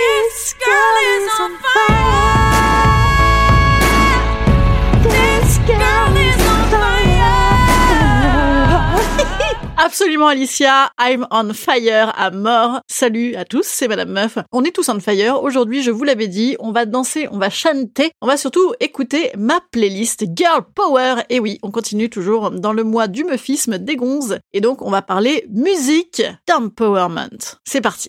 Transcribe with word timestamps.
This 0.00 0.56
girl 0.64 0.96
is 1.12 1.28
on 1.44 1.52
fire. 1.60 1.98
This 5.04 5.58
girl 5.68 6.16
is 6.16 6.40
on 6.52 6.60
fire. 6.72 7.20
Absolument 9.76 10.28
Alicia, 10.28 10.90
I'm 10.98 11.26
on 11.30 11.52
fire 11.52 12.14
à 12.16 12.30
mort. 12.30 12.80
Salut 12.88 13.34
à 13.34 13.44
tous, 13.44 13.66
c'est 13.66 13.88
Madame 13.88 14.12
Meuf. 14.12 14.38
On 14.52 14.64
est 14.64 14.74
tous 14.74 14.88
on 14.88 15.00
fire. 15.00 15.42
Aujourd'hui, 15.42 15.82
je 15.82 15.90
vous 15.90 16.04
l'avais 16.04 16.28
dit, 16.28 16.56
on 16.60 16.72
va 16.72 16.86
danser, 16.86 17.28
on 17.30 17.36
va 17.36 17.50
chanter, 17.50 18.12
on 18.22 18.26
va 18.26 18.38
surtout 18.38 18.72
écouter 18.80 19.30
ma 19.36 19.60
playlist 19.70 20.24
Girl 20.34 20.64
Power. 20.74 21.16
Et 21.28 21.40
oui, 21.40 21.58
on 21.62 21.70
continue 21.70 22.08
toujours 22.08 22.50
dans 22.50 22.72
le 22.72 22.84
mois 22.84 23.06
du 23.06 23.24
meufisme 23.24 23.76
des 23.76 23.96
gonzes. 23.96 24.38
Et 24.54 24.62
donc, 24.62 24.80
on 24.80 24.90
va 24.90 25.02
parler 25.02 25.46
musique 25.50 26.22
d'empowerment. 26.48 27.58
C'est 27.64 27.82
parti. 27.82 28.08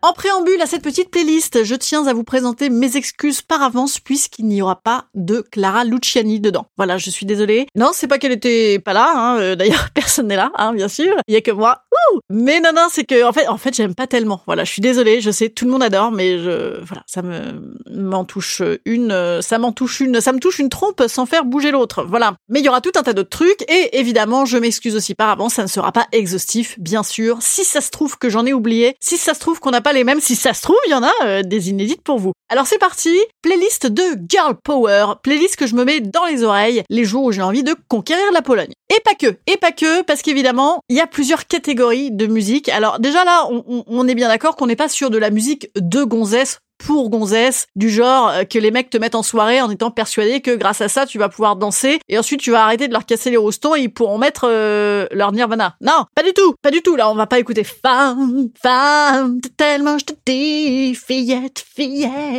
En 0.00 0.12
préambule 0.12 0.62
à 0.62 0.66
cette 0.66 0.82
petite 0.82 1.10
playlist, 1.10 1.64
je 1.64 1.74
tiens 1.74 2.06
à 2.06 2.14
vous 2.14 2.22
présenter 2.22 2.70
mes 2.70 2.96
excuses 2.96 3.42
par 3.42 3.62
avance 3.62 3.98
puisqu'il 3.98 4.46
n'y 4.46 4.62
aura 4.62 4.76
pas 4.76 5.06
de 5.16 5.40
Clara 5.40 5.84
Luciani 5.84 6.38
dedans. 6.38 6.66
Voilà, 6.76 6.98
je 6.98 7.10
suis 7.10 7.26
désolée. 7.26 7.66
Non, 7.74 7.90
c'est 7.92 8.06
pas 8.06 8.18
qu'elle 8.18 8.30
était 8.30 8.78
pas 8.78 8.92
là, 8.92 9.12
hein. 9.16 9.40
euh, 9.40 9.56
d'ailleurs 9.56 9.88
personne 9.94 10.28
n'est 10.28 10.36
là, 10.36 10.52
hein, 10.54 10.72
bien 10.72 10.86
sûr. 10.86 11.16
Il 11.26 11.34
y 11.34 11.36
a 11.36 11.40
que 11.40 11.50
moi. 11.50 11.82
Ouh 11.90 12.20
mais 12.30 12.60
non, 12.60 12.70
non, 12.74 12.86
c'est 12.90 13.04
que 13.04 13.24
en 13.24 13.32
fait, 13.32 13.48
en 13.48 13.56
fait, 13.56 13.74
j'aime 13.74 13.94
pas 13.94 14.06
tellement. 14.06 14.42
Voilà, 14.46 14.64
je 14.64 14.70
suis 14.70 14.82
désolée. 14.82 15.20
Je 15.20 15.30
sais, 15.30 15.48
tout 15.48 15.64
le 15.64 15.70
monde 15.70 15.82
adore, 15.82 16.12
mais 16.12 16.38
je, 16.38 16.80
voilà, 16.84 17.02
ça 17.06 17.22
me 17.22 17.38
m'en 17.90 18.24
touche 18.24 18.62
une, 18.84 19.40
ça 19.42 19.58
m'en 19.58 19.72
touche 19.72 20.00
une, 20.00 20.20
ça 20.20 20.32
me 20.32 20.38
touche 20.38 20.58
une 20.58 20.68
trompe 20.68 21.02
sans 21.08 21.26
faire 21.26 21.44
bouger 21.44 21.70
l'autre. 21.70 22.04
Voilà. 22.04 22.34
Mais 22.48 22.60
il 22.60 22.64
y 22.64 22.68
aura 22.68 22.80
tout 22.80 22.92
un 22.96 23.02
tas 23.02 23.14
d'autres 23.14 23.30
trucs 23.30 23.62
et 23.68 23.98
évidemment, 23.98 24.44
je 24.44 24.58
m'excuse 24.58 24.94
aussi 24.94 25.14
par 25.14 25.30
avance. 25.30 25.54
Ça 25.54 25.62
ne 25.62 25.68
sera 25.68 25.90
pas 25.90 26.06
exhaustif, 26.12 26.78
bien 26.78 27.02
sûr. 27.02 27.38
Si 27.40 27.64
ça 27.64 27.80
se 27.80 27.90
trouve 27.90 28.18
que 28.18 28.28
j'en 28.28 28.46
ai 28.46 28.52
oublié, 28.52 28.96
si 29.00 29.16
ça 29.16 29.34
se 29.34 29.40
trouve 29.40 29.58
qu'on 29.58 29.70
n'a 29.70 29.80
pas 29.88 29.94
les 29.94 30.04
mêmes, 30.04 30.20
si 30.20 30.36
ça 30.36 30.52
se 30.52 30.60
trouve, 30.60 30.76
il 30.86 30.90
y 30.90 30.94
en 30.94 31.02
a 31.02 31.12
euh, 31.24 31.42
des 31.42 31.70
inédites 31.70 32.02
pour 32.02 32.18
vous. 32.18 32.32
Alors 32.50 32.66
c'est 32.66 32.78
parti, 32.78 33.14
playlist 33.42 33.86
de 33.88 34.02
Girl 34.26 34.54
Power, 34.64 35.16
playlist 35.22 35.56
que 35.56 35.66
je 35.66 35.74
me 35.74 35.84
mets 35.84 36.00
dans 36.00 36.24
les 36.24 36.44
oreilles 36.44 36.82
les 36.88 37.04
jours 37.04 37.24
où 37.24 37.32
j'ai 37.32 37.42
envie 37.42 37.62
de 37.62 37.74
conquérir 37.88 38.32
la 38.32 38.40
Pologne. 38.40 38.72
Et 38.88 39.00
pas 39.00 39.14
que, 39.14 39.36
et 39.46 39.58
pas 39.58 39.70
que, 39.70 40.02
parce 40.02 40.22
qu'évidemment, 40.22 40.80
il 40.88 40.96
y 40.96 41.00
a 41.00 41.06
plusieurs 41.06 41.46
catégories 41.46 42.10
de 42.10 42.26
musique. 42.26 42.70
Alors 42.70 43.00
déjà 43.00 43.22
là, 43.24 43.46
on, 43.50 44.08
est 44.08 44.14
bien 44.14 44.28
d'accord 44.28 44.56
qu'on 44.56 44.66
n'est 44.66 44.76
pas 44.76 44.88
sur 44.88 45.10
de 45.10 45.18
la 45.18 45.28
musique 45.28 45.70
de 45.76 46.04
gonzesse 46.04 46.58
pour 46.78 47.10
gonzesse, 47.10 47.66
du 47.76 47.90
genre 47.90 48.28
euh, 48.28 48.44
que 48.44 48.58
les 48.58 48.70
mecs 48.70 48.88
te 48.88 48.98
mettent 48.98 49.16
en 49.16 49.22
soirée 49.22 49.60
en 49.60 49.70
étant 49.70 49.90
persuadés 49.90 50.40
que 50.40 50.54
grâce 50.54 50.80
à 50.80 50.88
ça 50.88 51.06
tu 51.06 51.18
vas 51.18 51.28
pouvoir 51.28 51.56
danser 51.56 51.98
et 52.08 52.18
ensuite 52.18 52.40
tu 52.40 52.52
vas 52.52 52.62
arrêter 52.62 52.88
de 52.88 52.92
leur 52.92 53.04
casser 53.04 53.30
les 53.30 53.36
rostons 53.36 53.74
et 53.74 53.80
ils 53.80 53.92
pourront 53.92 54.18
mettre 54.18 54.46
euh, 54.48 55.06
leur 55.10 55.32
nirvana. 55.32 55.76
Non, 55.80 56.04
pas 56.14 56.22
du 56.22 56.32
tout, 56.32 56.54
pas 56.62 56.70
du 56.70 56.80
tout. 56.80 56.96
Là, 56.96 57.10
on 57.10 57.14
va 57.14 57.26
pas 57.26 57.38
écouter 57.38 57.64
femme, 57.64 58.48
femme, 58.60 59.40
tellement 59.56 59.98
je 59.98 60.04
dis, 60.24 60.94
fillette, 60.94 61.64
fillette, 61.74 62.37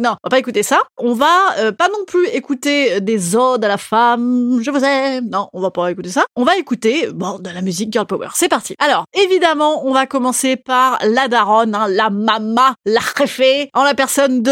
Non, 0.00 0.10
on 0.10 0.26
va 0.26 0.30
pas 0.30 0.38
écouter 0.38 0.62
ça. 0.62 0.78
On 0.96 1.14
va 1.14 1.58
euh, 1.58 1.72
pas 1.72 1.88
non 1.88 2.04
plus 2.06 2.26
écouter 2.28 3.00
des 3.00 3.36
odes 3.36 3.64
à 3.64 3.68
la 3.68 3.78
femme, 3.78 4.60
je 4.62 4.70
vous 4.70 4.84
aime. 4.84 5.28
Non, 5.28 5.48
on 5.52 5.60
va 5.60 5.70
pas 5.70 5.90
écouter 5.90 6.10
ça. 6.10 6.24
On 6.36 6.44
va 6.44 6.56
écouter 6.56 7.08
bon 7.12 7.38
de 7.38 7.50
la 7.50 7.60
musique 7.62 7.92
girl 7.92 8.06
power. 8.06 8.28
C'est 8.34 8.48
parti. 8.48 8.74
Alors, 8.78 9.04
évidemment, 9.14 9.86
on 9.86 9.92
va 9.92 10.06
commencer 10.06 10.56
par 10.56 10.98
la 11.04 11.28
daronne, 11.28 11.74
hein, 11.74 11.88
la 11.88 12.10
mama, 12.10 12.74
la 12.84 13.00
réfé, 13.16 13.70
en 13.74 13.84
la 13.84 13.94
personne 13.94 14.42
de 14.42 14.50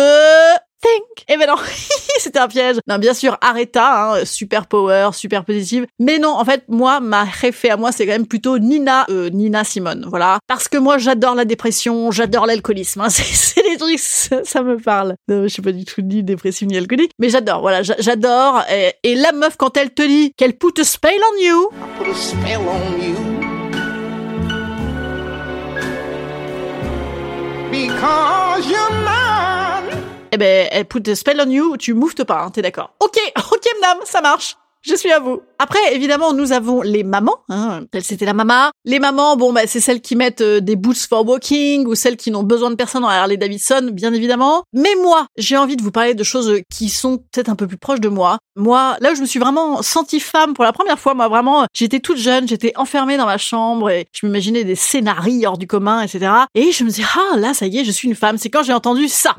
Think. 0.80 1.24
Eh 1.28 1.36
ben 1.36 1.46
non, 1.48 1.56
c'était 2.18 2.38
un 2.38 2.46
piège. 2.46 2.76
Non, 2.86 2.98
bien 2.98 3.12
sûr, 3.12 3.36
Aretha, 3.40 4.12
hein, 4.14 4.24
super 4.24 4.66
power, 4.66 5.10
super 5.12 5.44
positive. 5.44 5.86
Mais 5.98 6.18
non, 6.18 6.30
en 6.30 6.44
fait, 6.44 6.62
moi, 6.68 7.00
ma 7.00 7.24
réfé 7.24 7.70
à 7.70 7.76
moi, 7.76 7.90
c'est 7.90 8.06
quand 8.06 8.12
même 8.12 8.26
plutôt 8.28 8.58
Nina, 8.58 9.04
euh, 9.10 9.28
Nina 9.30 9.64
Simone. 9.64 10.06
Voilà. 10.08 10.38
Parce 10.46 10.68
que 10.68 10.78
moi, 10.78 10.96
j'adore 10.98 11.34
la 11.34 11.44
dépression, 11.44 12.10
j'adore 12.12 12.46
l'alcoolisme. 12.46 13.00
Hein. 13.00 13.08
C'est, 13.10 13.24
c'est 13.24 13.62
des 13.68 13.76
trucs, 13.76 13.98
ça, 13.98 14.44
ça 14.44 14.62
me 14.62 14.76
parle. 14.78 15.16
Non, 15.26 15.42
je 15.42 15.48
suis 15.48 15.62
pas 15.62 15.72
du 15.72 15.84
tout 15.84 16.00
ni 16.00 16.22
dépressive 16.22 16.68
ni 16.68 16.76
alcoolique. 16.76 17.10
Mais 17.18 17.28
j'adore, 17.28 17.60
voilà, 17.60 17.82
j'a- 17.82 17.96
j'adore. 17.98 18.62
Et, 18.72 18.92
et 19.02 19.14
la 19.16 19.32
meuf, 19.32 19.56
quand 19.56 19.76
elle 19.76 19.90
te 19.92 20.02
dit 20.02 20.32
qu'elle 20.36 20.56
put 20.56 20.78
a 20.80 20.84
spell 20.84 21.18
on 21.34 21.42
you, 21.42 21.70
put 21.98 22.10
a 22.10 22.14
spell 22.14 22.60
on 22.60 23.02
you. 23.02 23.16
Because 27.70 28.70
you're 28.70 28.90
mine. 29.04 29.27
Eh 30.32 30.36
ben, 30.36 30.68
elle 30.70 30.84
put 30.84 31.02
a 31.08 31.14
spell 31.14 31.40
on 31.40 31.50
you, 31.50 31.76
tu 31.76 31.94
mouftes 31.94 32.24
pas, 32.24 32.42
hein, 32.42 32.50
t'es 32.50 32.62
d'accord. 32.62 32.94
Ok, 33.00 33.18
ok, 33.36 33.66
madame, 33.80 33.98
ça 34.04 34.20
marche. 34.20 34.56
Je 34.82 34.94
suis 34.94 35.10
à 35.10 35.18
vous. 35.18 35.40
Après, 35.58 35.78
évidemment, 35.92 36.32
nous 36.32 36.52
avons 36.52 36.82
les 36.82 37.02
mamans. 37.02 37.38
Hein. 37.48 37.80
C'était 38.00 38.24
la 38.24 38.32
mama. 38.32 38.70
Les 38.84 39.00
mamans, 39.00 39.36
bon, 39.36 39.52
bah, 39.52 39.62
c'est 39.66 39.80
celles 39.80 40.00
qui 40.00 40.14
mettent 40.14 40.40
euh, 40.40 40.60
des 40.60 40.76
boots 40.76 41.06
for 41.08 41.26
walking 41.26 41.86
ou 41.86 41.94
celles 41.94 42.16
qui 42.16 42.30
n'ont 42.30 42.44
besoin 42.44 42.70
de 42.70 42.76
personne 42.76 43.02
la 43.02 43.22
Harley 43.22 43.36
Davidson, 43.36 43.90
bien 43.92 44.12
évidemment. 44.12 44.62
Mais 44.72 44.94
moi, 45.02 45.26
j'ai 45.36 45.56
envie 45.56 45.76
de 45.76 45.82
vous 45.82 45.90
parler 45.90 46.14
de 46.14 46.22
choses 46.22 46.60
qui 46.70 46.88
sont 46.88 47.18
peut-être 47.18 47.48
un 47.48 47.56
peu 47.56 47.66
plus 47.66 47.76
proches 47.76 48.00
de 48.00 48.08
moi. 48.08 48.38
Moi, 48.56 48.96
là 49.00 49.12
où 49.12 49.14
je 49.14 49.20
me 49.20 49.26
suis 49.26 49.40
vraiment 49.40 49.82
sentie 49.82 50.20
femme 50.20 50.54
pour 50.54 50.64
la 50.64 50.72
première 50.72 50.98
fois, 50.98 51.14
moi, 51.14 51.28
vraiment, 51.28 51.66
j'étais 51.74 52.00
toute 52.00 52.18
jeune, 52.18 52.46
j'étais 52.46 52.72
enfermée 52.76 53.16
dans 53.16 53.26
ma 53.26 53.38
chambre 53.38 53.90
et 53.90 54.06
je 54.12 54.26
m'imaginais 54.26 54.64
des 54.64 54.76
scénarios 54.76 55.48
hors 55.48 55.58
du 55.58 55.66
commun, 55.66 56.02
etc. 56.02 56.30
Et 56.54 56.72
je 56.72 56.84
me 56.84 56.88
disais, 56.88 57.04
ah, 57.16 57.36
là, 57.36 57.52
ça 57.52 57.66
y 57.66 57.78
est, 57.78 57.84
je 57.84 57.90
suis 57.90 58.08
une 58.08 58.14
femme. 58.14 58.38
C'est 58.38 58.50
quand 58.50 58.62
j'ai 58.62 58.72
entendu 58.72 59.08
ça. 59.08 59.36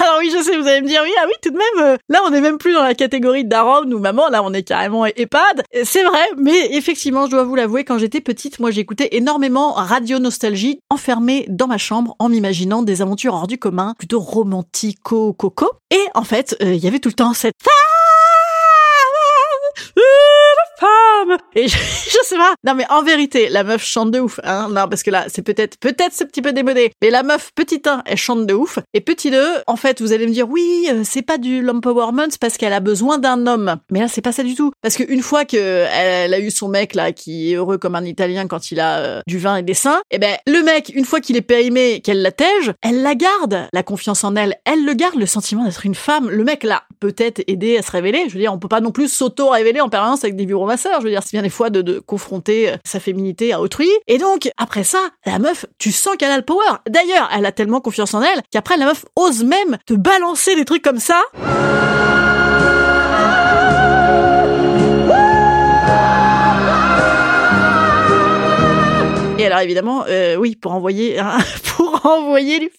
Alors 0.00 0.18
oui, 0.20 0.30
je 0.32 0.42
sais, 0.42 0.56
vous 0.56 0.66
allez 0.66 0.80
me 0.80 0.86
dire, 0.86 1.00
oui, 1.02 1.10
ah 1.20 1.24
oui, 1.26 1.32
tout 1.42 1.50
de 1.50 1.56
même, 1.56 1.86
euh, 1.86 1.96
là, 2.08 2.20
on 2.24 2.30
n'est 2.30 2.40
même 2.40 2.58
plus 2.58 2.72
dans 2.72 2.82
la 2.82 2.94
catégorie 2.94 3.44
daronne 3.44 3.92
ou 3.92 3.98
maman, 3.98 4.28
là, 4.28 4.42
on 4.44 4.52
est 4.52 4.62
carrément 4.62 5.04
EHPAD. 5.06 5.62
Euh, 5.74 5.82
C'est 5.84 6.04
vrai, 6.04 6.22
mais 6.36 6.76
effectivement, 6.76 7.26
je 7.26 7.32
dois 7.32 7.44
vous 7.44 7.56
l'avouer, 7.56 7.84
quand 7.84 7.98
j'étais 7.98 8.20
petite, 8.20 8.60
moi, 8.60 8.70
j'écoutais 8.70 9.08
énormément 9.12 9.72
Radio 9.72 10.18
Nostalgie, 10.18 10.80
enfermée 10.88 11.46
dans 11.48 11.66
ma 11.66 11.78
chambre, 11.78 12.14
en 12.20 12.28
m'imaginant 12.28 12.82
des 12.82 13.02
aventures 13.02 13.34
hors 13.34 13.48
du 13.48 13.58
commun, 13.58 13.94
plutôt 13.98 14.20
romantico-coco. 14.20 15.70
Et 15.90 16.04
en 16.14 16.24
fait, 16.24 16.56
euh, 16.62 16.74
il 16.74 16.82
y 16.82 16.86
avait 16.86 17.00
tout 17.00 17.08
le 17.08 17.14
temps 17.14 17.34
cette 17.34 17.54
Et 21.54 21.68
je, 21.68 21.76
je 22.10 22.18
sais 22.24 22.36
pas. 22.36 22.54
Non 22.64 22.74
mais 22.74 22.84
en 22.90 23.02
vérité, 23.02 23.48
la 23.48 23.64
meuf 23.64 23.84
chante 23.84 24.10
de 24.10 24.20
ouf. 24.20 24.40
Hein 24.44 24.68
non 24.70 24.88
parce 24.88 25.02
que 25.02 25.10
là, 25.10 25.26
c'est 25.28 25.42
peut-être 25.42 25.78
peut-être 25.78 26.12
ce 26.12 26.24
petit 26.24 26.42
peu 26.42 26.52
démodé. 26.52 26.92
Mais 27.02 27.10
la 27.10 27.22
meuf 27.22 27.50
petit 27.54 27.82
1, 27.84 28.02
elle 28.06 28.16
chante 28.16 28.46
de 28.46 28.54
ouf. 28.54 28.78
Et 28.94 29.00
petit 29.00 29.30
2, 29.30 29.38
en 29.66 29.76
fait, 29.76 30.00
vous 30.00 30.12
allez 30.12 30.26
me 30.26 30.32
dire 30.32 30.48
oui, 30.48 30.88
euh, 30.90 31.02
c'est 31.04 31.22
pas 31.22 31.38
du 31.38 31.62
l'empowerment, 31.62 32.28
parce 32.40 32.56
qu'elle 32.56 32.72
a 32.72 32.80
besoin 32.80 33.18
d'un 33.18 33.46
homme. 33.46 33.76
Mais 33.90 34.00
là, 34.00 34.08
c'est 34.08 34.20
pas 34.20 34.32
ça 34.32 34.42
du 34.42 34.54
tout. 34.54 34.72
Parce 34.82 34.96
qu'une 34.96 35.22
fois 35.22 35.44
que 35.44 35.86
elle 35.92 36.34
a 36.34 36.40
eu 36.40 36.50
son 36.50 36.68
mec 36.68 36.94
là, 36.94 37.12
qui 37.12 37.52
est 37.52 37.56
heureux 37.56 37.78
comme 37.78 37.94
un 37.94 38.04
Italien 38.04 38.46
quand 38.46 38.70
il 38.70 38.80
a 38.80 38.98
euh, 38.98 39.20
du 39.26 39.38
vin 39.38 39.56
et 39.56 39.62
des 39.62 39.74
seins, 39.74 40.00
eh 40.10 40.18
ben 40.18 40.36
le 40.46 40.62
mec, 40.62 40.92
une 40.94 41.04
fois 41.04 41.20
qu'il 41.20 41.36
est 41.36 41.42
périmé, 41.42 42.00
qu'elle 42.00 42.22
l'attège, 42.22 42.72
elle 42.82 43.02
la 43.02 43.14
garde. 43.14 43.68
La 43.72 43.82
confiance 43.82 44.24
en 44.24 44.36
elle, 44.36 44.56
elle 44.64 44.84
le 44.84 44.94
garde. 44.94 45.16
Le 45.16 45.26
sentiment 45.26 45.64
d'être 45.64 45.86
une 45.86 45.94
femme. 45.94 46.28
Le 46.28 46.44
mec 46.44 46.64
là, 46.64 46.84
peut-être 47.00 47.42
aider 47.46 47.78
à 47.78 47.82
se 47.82 47.90
révéler. 47.90 48.24
Je 48.28 48.34
veux 48.34 48.40
dire, 48.40 48.52
on 48.52 48.58
peut 48.58 48.68
pas 48.68 48.80
non 48.80 48.90
plus 48.90 49.08
s'auto-révéler 49.08 49.80
en 49.80 49.88
permanence 49.88 50.24
avec 50.24 50.36
des 50.36 50.46
vibromasseurs. 50.46 51.00
Je 51.00 51.04
veux 51.04 51.10
dire, 51.10 51.17
c'est 51.22 51.32
bien 51.32 51.42
des 51.42 51.50
fois 51.50 51.70
de, 51.70 51.98
confronter 52.00 52.70
euh, 52.70 52.76
sa 52.84 53.00
féminité 53.00 53.52
à 53.52 53.60
autrui. 53.60 53.88
Et 54.06 54.18
donc, 54.18 54.50
après 54.56 54.84
ça, 54.84 54.98
la 55.26 55.38
meuf, 55.38 55.66
tu 55.78 55.92
sens 55.92 56.16
qu'elle 56.16 56.30
a 56.30 56.36
le 56.36 56.44
power. 56.44 56.78
D'ailleurs, 56.88 57.28
elle 57.34 57.46
a 57.46 57.52
tellement 57.52 57.80
confiance 57.80 58.14
en 58.14 58.22
elle 58.22 58.40
qu'après, 58.50 58.76
la 58.76 58.86
meuf 58.86 59.04
ose 59.16 59.44
même 59.44 59.78
te 59.86 59.94
balancer 59.94 60.54
des 60.54 60.64
trucs 60.64 60.82
comme 60.82 61.00
ça. 61.00 61.20
Et 69.38 69.46
alors 69.46 69.60
évidemment, 69.60 70.04
euh, 70.08 70.34
oui, 70.34 70.56
pour 70.56 70.72
envoyer, 70.72 71.20
pour 71.76 72.04
envoyer 72.04 72.58
du 72.58 72.70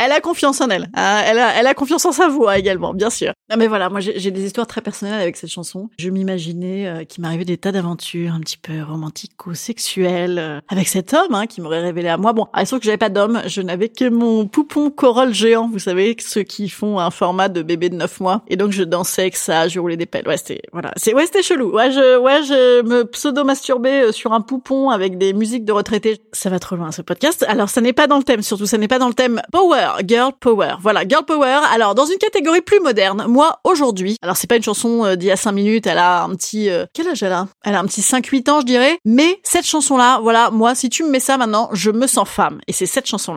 elle 0.00 0.12
a 0.12 0.20
confiance 0.20 0.60
en 0.60 0.68
elle. 0.68 0.88
hein. 0.94 1.22
Elle 1.26 1.38
a, 1.38 1.54
elle 1.58 1.66
a 1.66 1.74
confiance 1.74 2.04
en 2.06 2.12
sa 2.12 2.28
voix 2.28 2.58
également, 2.58 2.94
bien 2.94 3.10
sûr. 3.10 3.32
Non 3.50 3.56
mais 3.56 3.66
voilà, 3.66 3.88
moi 3.90 4.00
j'ai 4.00 4.30
des 4.30 4.44
histoires 4.44 4.66
très 4.66 4.80
personnelles 4.80 5.20
avec 5.20 5.36
cette 5.36 5.50
chanson. 5.50 5.88
Je 5.98 6.08
m'imaginais 6.10 6.86
euh, 6.86 7.04
qu'il 7.04 7.22
m'arrivait 7.22 7.44
des 7.44 7.58
tas 7.58 7.72
d'aventures 7.72 8.32
un 8.34 8.40
petit 8.40 8.56
peu 8.58 8.82
romantico-sexuelles 8.82 10.38
euh, 10.38 10.60
avec 10.68 10.88
cet 10.88 11.14
homme 11.14 11.34
hein, 11.34 11.46
qui 11.46 11.60
m'aurait 11.60 11.80
révélé 11.80 12.08
à 12.08 12.16
moi. 12.16 12.32
Bon, 12.32 12.46
ah, 12.52 12.64
sauf 12.64 12.80
que 12.80 12.84
j'avais 12.84 12.96
pas 12.96 13.08
d'homme, 13.08 13.42
je 13.46 13.62
n'avais 13.62 13.88
que 13.88 14.08
mon 14.08 14.46
poupon 14.46 14.90
corolle 14.90 15.34
géant, 15.34 15.68
vous 15.70 15.78
savez, 15.78 16.16
ceux 16.20 16.42
qui 16.42 16.68
font 16.68 16.98
un 16.98 17.10
format 17.10 17.48
de 17.48 17.62
bébé 17.62 17.88
de 17.88 17.96
9 17.96 18.20
mois. 18.20 18.42
Et 18.48 18.56
donc 18.56 18.72
je 18.72 18.82
dansais 18.82 19.22
avec 19.22 19.36
ça, 19.36 19.68
je 19.68 19.78
roulais 19.80 19.96
des 19.96 20.06
pelles. 20.06 20.26
Ouais, 20.26 20.36
c'était 20.36 20.62
voilà, 20.72 20.92
c'est 20.96 21.14
ouais, 21.14 21.26
c'était 21.26 21.42
chelou. 21.42 21.72
Ouais, 21.74 21.90
je 21.90 22.18
ouais, 22.18 22.42
je 22.42 22.82
me 22.82 23.04
pseudo-masturbais 23.04 24.02
euh, 24.08 24.12
sur 24.12 24.32
un 24.32 24.40
poupon 24.40 24.90
avec 24.90 25.18
des 25.18 25.32
musiques 25.32 25.64
de 25.64 25.72
retraités. 25.72 26.20
Ça 26.32 26.50
va 26.50 26.58
trop 26.58 26.76
loin 26.76 26.92
ce 26.92 27.02
podcast. 27.02 27.44
Alors 27.48 27.68
ça 27.68 27.80
n'est 27.80 27.92
pas 27.92 28.06
dans 28.06 28.18
le 28.18 28.24
thème, 28.24 28.42
surtout 28.42 28.66
ça 28.66 28.78
n'est 28.78 28.88
pas 28.88 28.98
dans 28.98 29.08
le 29.08 29.14
thème 29.14 29.40
power, 29.52 29.89
girl 30.06 30.32
power. 30.38 30.74
Voilà, 30.80 31.06
girl 31.06 31.24
power. 31.24 31.60
Alors 31.72 31.94
dans 31.94 32.06
une 32.06 32.18
catégorie 32.18 32.60
plus 32.60 32.80
moderne, 32.80 33.24
moi 33.28 33.60
aujourd'hui, 33.64 34.16
alors 34.22 34.36
c'est 34.36 34.46
pas 34.46 34.56
une 34.56 34.62
chanson 34.62 35.04
euh, 35.04 35.16
d'il 35.16 35.26
y 35.26 35.30
a 35.30 35.36
5 35.36 35.52
minutes, 35.52 35.86
elle 35.86 35.98
a 35.98 36.22
un 36.22 36.34
petit 36.34 36.68
euh, 36.70 36.86
quel 36.92 37.08
âge 37.08 37.22
elle 37.22 37.32
a? 37.32 37.48
Elle 37.64 37.74
a 37.74 37.80
un 37.80 37.86
petit 37.86 38.02
5 38.02 38.26
8 38.26 38.48
ans, 38.48 38.60
je 38.60 38.66
dirais, 38.66 38.98
mais 39.04 39.40
cette 39.42 39.66
chanson 39.66 39.96
là, 39.96 40.20
voilà, 40.22 40.50
moi 40.50 40.74
si 40.74 40.88
tu 40.88 41.04
me 41.04 41.10
mets 41.10 41.20
ça 41.20 41.36
maintenant, 41.36 41.68
je 41.72 41.90
me 41.90 42.06
sens 42.06 42.28
femme. 42.28 42.60
Et 42.66 42.72
c'est 42.72 42.86
cette 42.86 43.06
chanson 43.06 43.34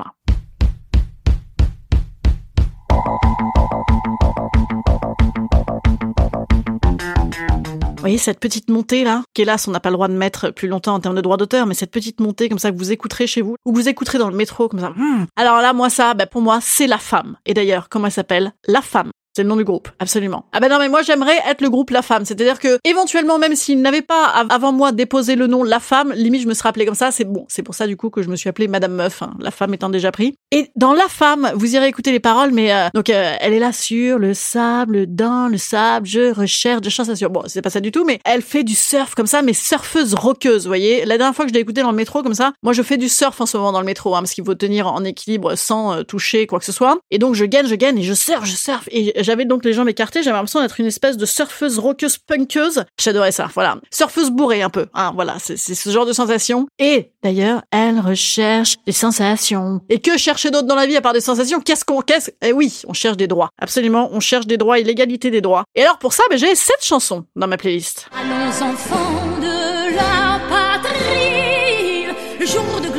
voyez 8.04 8.18
cette 8.18 8.40
petite 8.40 8.70
montée 8.70 9.06
là, 9.06 9.24
qu'hélas 9.34 9.64
on 9.68 9.72
n'a 9.72 9.80
pas 9.80 9.90
le 9.90 9.96
droit 9.96 10.10
de 10.10 10.14
mettre 10.14 10.50
plus 10.50 10.68
longtemps 10.68 10.94
en 10.94 11.00
termes 11.00 11.16
de 11.16 11.22
droit 11.22 11.38
d'auteur, 11.38 11.66
mais 11.66 11.74
cette 11.74 11.92
petite 11.92 12.20
montée 12.20 12.50
comme 12.50 12.60
ça 12.60 12.72
que 12.72 12.78
vous 12.78 12.92
écouterez 12.92 13.28
chez 13.28 13.42
vous, 13.42 13.56
ou 13.64 13.72
que 13.72 13.78
vous 13.78 13.88
écouterez 13.88 14.18
dans 14.18 14.30
le 14.30 14.36
métro 14.36 14.68
comme 14.68 14.82
ça. 14.82 14.90
hmm. 14.90 15.26
Alors 15.38 15.62
là, 15.62 15.72
moi 15.72 15.90
ça, 15.90 16.14
bah, 16.14 16.28
pour 16.28 16.42
moi 16.42 16.60
c'est 16.62 16.88
la 16.88 16.98
femme. 16.98 17.38
Et 17.46 17.54
d'ailleurs, 17.54 17.88
comment 17.88 18.08
elle 18.08 18.12
s'appelle? 18.12 18.54
La 18.68 18.82
femme. 18.82 19.12
C'est 19.36 19.42
le 19.42 19.50
nom 19.50 19.56
du 19.56 19.64
groupe, 19.64 19.90
absolument. 19.98 20.46
Ah 20.54 20.60
ben 20.60 20.70
non, 20.70 20.78
mais 20.78 20.90
moi 20.90 21.02
j'aimerais 21.02 21.38
être 21.50 21.62
le 21.62 21.70
groupe 21.72 21.90
La 21.90 22.04
Femme. 22.04 22.24
C'est-à-dire 22.24 22.60
que 22.60 22.78
éventuellement, 22.84 23.40
même 23.40 23.56
s'ils 23.56 23.82
n'avaient 23.82 24.04
pas 24.04 24.28
av- 24.28 24.48
avant 24.52 24.72
moi 24.72 24.92
déposé 24.92 25.36
le 25.36 25.48
nom 25.48 25.64
La 25.64 25.80
Femme, 25.80 26.14
limite 26.14 26.44
je 26.44 26.48
me 26.48 26.54
serais 26.54 26.70
appelée 26.70 26.86
comme 26.86 26.94
ça. 26.94 27.10
C'est 27.10 27.24
bon, 27.26 27.46
c'est 27.50 27.64
pour 27.64 27.74
ça 27.74 27.88
du 27.88 27.98
coup 27.98 28.12
que 28.12 28.22
je 28.22 28.30
me 28.30 28.36
suis 28.36 28.48
appelée 28.48 28.68
Madame 28.68 28.94
Meuf. 28.94 29.24
hein, 29.24 29.34
la 29.40 29.50
femme 29.50 29.74
étant 29.74 29.90
déjà 29.90 30.12
pris. 30.12 30.36
Et 30.52 30.70
dans 30.76 30.94
La 30.94 31.08
Femme, 31.08 31.52
vous 31.56 31.76
irez 31.76 31.88
écouter 31.88 32.12
les 32.12 32.20
paroles, 32.20 32.52
mais 32.52 32.72
euh, 32.72 32.90
donc 32.94 33.10
euh, 33.10 33.34
elle 33.40 33.54
est 33.54 33.60
là 33.60 33.72
sur 33.74 34.20
le 34.20 34.36
sable, 34.36 35.08
dans 35.08 35.48
le 35.48 35.58
sable, 35.58 36.06
je 36.06 36.32
recherche 36.32 36.82
de 36.82 36.92
sensation. 36.92 37.30
Bon, 37.32 37.42
c'est 37.48 37.64
pas 37.64 37.72
ça 37.72 37.80
du 37.80 37.92
tout, 37.92 38.06
mais 38.06 38.20
elle 38.26 38.44
fait 38.44 38.64
du 38.64 38.76
surf 38.76 39.16
comme 39.16 39.26
ça, 39.26 39.42
mais 39.42 39.54
surfeuse 39.54 40.14
roqueuse. 40.14 40.64
Vous 40.64 40.70
voyez, 40.70 41.06
la 41.06 41.18
dernière 41.18 41.36
fois 41.36 41.46
que 41.46 41.50
je 41.50 41.56
l'ai 41.56 41.62
écoutée 41.62 41.82
dans 41.82 41.90
le 41.90 41.98
métro 41.98 42.22
comme 42.22 42.36
ça, 42.36 42.54
moi 42.62 42.74
je 42.74 42.84
fais 42.84 42.98
du 42.98 43.10
surf 43.10 43.42
en 43.42 43.48
ce 43.48 43.58
moment 43.58 43.72
dans 43.72 43.80
le 43.80 43.86
métro, 43.88 44.14
hein, 44.16 44.20
parce 44.20 44.34
qu'il 44.34 44.46
faut 44.46 44.54
tenir 44.54 44.86
en 44.86 45.04
équilibre 45.04 45.56
sans 45.56 45.94
euh, 45.96 46.04
toucher 46.04 46.46
quoi 46.46 46.60
que 46.60 46.66
ce 46.66 46.72
soit. 46.72 47.00
Et 47.10 47.18
donc 47.18 47.34
je 47.34 47.46
gagne, 47.46 47.66
je 47.68 47.74
gagne 47.76 47.98
et 47.98 48.04
je 48.04 48.14
surfe, 48.14 48.46
je 48.46 48.56
surfe. 48.56 48.88
Et 48.92 49.23
j'avais 49.24 49.46
donc 49.46 49.66
les 49.66 49.74
jambes 49.74 49.90
écartées, 49.90 50.24
j'avais 50.24 50.36
l'impression 50.36 50.62
d'être 50.62 50.80
une 50.80 50.86
espèce 50.86 51.18
de 51.18 51.26
surfeuse 51.26 51.80
roqueuse 51.80 52.18
punkeuse. 52.18 52.84
J'adorais 53.00 53.32
ça, 53.32 53.50
voilà. 53.54 53.78
Surfeuse 53.92 54.30
bourrée 54.30 54.62
un 54.62 54.70
peu, 54.70 54.88
hein, 54.94 55.12
voilà, 55.16 55.38
c'est 55.40 55.58
ce 55.58 55.90
genre 55.90 56.06
de 56.06 56.14
sensation. 56.14 56.68
Et 56.80 57.12
d'ailleurs, 57.24 57.62
elle 57.72 58.00
recherche 58.00 58.78
des 58.86 58.92
sensations. 58.92 59.82
Et 59.90 60.00
que 60.00 60.18
chercher 60.18 60.52
d'autre 60.52 60.68
dans 60.68 60.76
la 60.76 60.86
vie 60.86 60.98
à 60.98 61.02
part 61.02 61.14
des 61.14 61.22
sensations? 61.22 61.60
Qu'est-ce 61.62 61.86
qu'on 61.86 62.02
qu'est-ce 62.02 62.32
Eh 62.42 62.54
oui, 62.54 62.82
on 62.88 62.94
cherche 62.94 63.18
des 63.18 63.28
droits. 63.28 63.50
Absolument, 63.60 64.10
on 64.12 64.20
cherche 64.20 64.48
des 64.48 64.58
droits 64.58 64.80
et 64.80 64.84
l'égalité 64.84 65.32
des 65.32 65.42
droits. 65.42 65.64
Et 65.76 65.84
alors 65.84 65.98
pour 65.98 66.14
ça, 66.14 66.24
ben, 66.30 66.38
j'ai 66.38 66.56
cette 66.56 66.84
chanson 66.84 67.26
dans 67.36 67.48
ma 67.48 67.58
playlist. 67.58 68.08
Allons 68.12 68.72
enfants 68.72 69.40
de 69.42 69.96
la 69.96 70.40
patrie, 70.50 72.08
jour 72.46 72.82
de 72.82 72.93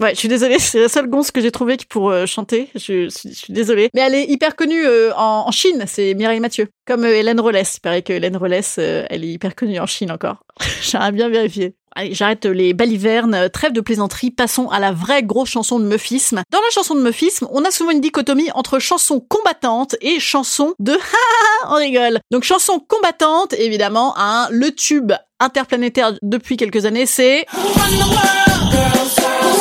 Ouais, 0.00 0.14
je 0.14 0.18
suis 0.18 0.28
désolée, 0.28 0.58
c'est 0.58 0.80
la 0.80 0.88
seule 0.88 1.08
gonce 1.08 1.30
que 1.30 1.42
j'ai 1.42 1.50
trouvée 1.50 1.76
pour 1.88 2.08
euh, 2.10 2.24
chanter. 2.24 2.70
Je, 2.74 3.08
suis- 3.10 3.52
désolée. 3.52 3.90
Mais 3.94 4.00
elle 4.00 4.14
est 4.14 4.24
hyper 4.24 4.56
connue 4.56 4.86
euh, 4.86 5.12
en, 5.14 5.50
Chine, 5.50 5.84
c'est 5.86 6.14
Mireille 6.14 6.40
Mathieu. 6.40 6.68
Comme 6.86 7.04
euh, 7.04 7.14
Hélène 7.14 7.38
Rollès. 7.38 7.76
Il 7.76 7.80
paraît 7.80 8.00
que 8.00 8.14
Hélène 8.14 8.36
Rollès, 8.38 8.78
elle 8.78 9.24
est 9.24 9.28
hyper 9.28 9.54
connue 9.54 9.78
en 9.78 9.84
Chine 9.86 10.10
encore. 10.10 10.44
J'aimerais 10.82 11.12
bien 11.12 11.28
vérifier. 11.28 11.74
Allez, 11.94 12.14
j'arrête 12.14 12.46
les 12.46 12.72
balivernes, 12.72 13.50
trêve 13.50 13.72
de 13.72 13.80
plaisanterie, 13.80 14.30
passons 14.30 14.68
à 14.68 14.78
la 14.78 14.92
vraie 14.92 15.24
grosse 15.24 15.50
chanson 15.50 15.80
de 15.80 15.84
meufisme. 15.84 16.42
Dans 16.50 16.60
la 16.60 16.70
chanson 16.70 16.94
de 16.94 17.00
meufisme, 17.00 17.48
on 17.50 17.64
a 17.64 17.70
souvent 17.72 17.90
une 17.90 18.00
dichotomie 18.00 18.50
entre 18.52 18.78
chanson 18.78 19.20
combattante 19.20 19.96
et 20.00 20.20
chanson 20.20 20.72
de 20.78 20.96
on 21.68 21.74
rigole. 21.74 22.20
Donc 22.30 22.44
chanson 22.44 22.78
combattante, 22.78 23.54
évidemment, 23.54 24.14
hein, 24.16 24.46
le 24.50 24.70
tube 24.70 25.12
interplanétaire 25.40 26.12
depuis 26.22 26.56
quelques 26.56 26.86
années, 26.86 27.06
c'est 27.06 27.44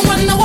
run 0.07 0.38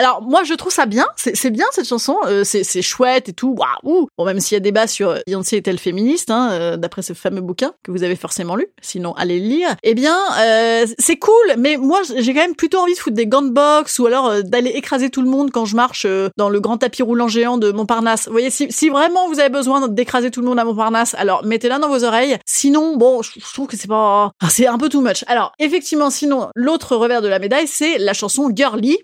Alors 0.00 0.22
moi 0.22 0.44
je 0.44 0.54
trouve 0.54 0.72
ça 0.72 0.86
bien, 0.86 1.04
c'est 1.16 1.50
bien 1.50 1.66
cette 1.72 1.86
chanson, 1.86 2.16
euh, 2.24 2.42
c'est 2.42 2.80
chouette 2.80 3.28
et 3.28 3.34
tout. 3.34 3.54
Waouh. 3.58 4.08
Bon 4.16 4.24
même 4.24 4.40
s'il 4.40 4.54
y 4.54 4.56
a 4.56 4.60
débat 4.60 4.86
sur 4.86 5.10
euh, 5.10 5.18
Beyoncé 5.26 5.58
est-elle 5.58 5.78
féministe, 5.78 6.30
hein, 6.30 6.48
euh, 6.52 6.76
d'après 6.78 7.02
ce 7.02 7.12
fameux 7.12 7.42
bouquin 7.42 7.74
que 7.82 7.90
vous 7.90 8.02
avez 8.02 8.16
forcément 8.16 8.56
lu, 8.56 8.68
sinon 8.80 9.12
allez 9.12 9.38
le 9.38 9.46
lire. 9.46 9.76
Eh 9.82 9.92
bien 9.92 10.16
euh, 10.38 10.86
c'est 10.98 11.18
cool, 11.18 11.34
mais 11.58 11.76
moi 11.76 12.00
j'ai 12.16 12.32
quand 12.32 12.40
même 12.40 12.56
plutôt 12.56 12.78
envie 12.78 12.94
de 12.94 12.98
foutre 12.98 13.14
des 13.14 13.26
gants 13.26 13.42
de 13.42 13.50
boxe 13.50 13.98
ou 13.98 14.06
alors 14.06 14.28
euh, 14.28 14.40
d'aller 14.40 14.70
écraser 14.70 15.10
tout 15.10 15.20
le 15.20 15.28
monde 15.28 15.50
quand 15.50 15.66
je 15.66 15.76
marche 15.76 16.06
euh, 16.06 16.30
dans 16.38 16.48
le 16.48 16.60
grand 16.60 16.78
tapis 16.78 17.02
roulant 17.02 17.28
géant 17.28 17.58
de 17.58 17.70
Montparnasse. 17.70 18.24
Vous 18.24 18.32
voyez 18.32 18.48
si, 18.48 18.72
si 18.72 18.88
vraiment 18.88 19.28
vous 19.28 19.38
avez 19.38 19.50
besoin 19.50 19.86
d'écraser 19.86 20.30
tout 20.30 20.40
le 20.40 20.46
monde 20.46 20.58
à 20.58 20.64
Montparnasse, 20.64 21.14
alors 21.18 21.44
mettez-la 21.44 21.78
dans 21.78 21.90
vos 21.90 22.04
oreilles. 22.04 22.38
Sinon 22.46 22.96
bon 22.96 23.20
je, 23.20 23.32
trouve 23.52 23.66
que 23.66 23.76
c'est 23.76 23.86
pas, 23.86 24.32
c'est 24.48 24.66
un 24.66 24.78
peu 24.78 24.88
too 24.88 25.02
much. 25.02 25.24
Alors 25.26 25.52
effectivement 25.58 26.08
sinon 26.08 26.48
l'autre 26.54 26.96
revers 26.96 27.20
de 27.20 27.28
la 27.28 27.38
médaille 27.38 27.66
c'est 27.66 27.98
la 27.98 28.14
chanson 28.14 28.50
Girly. 28.54 28.96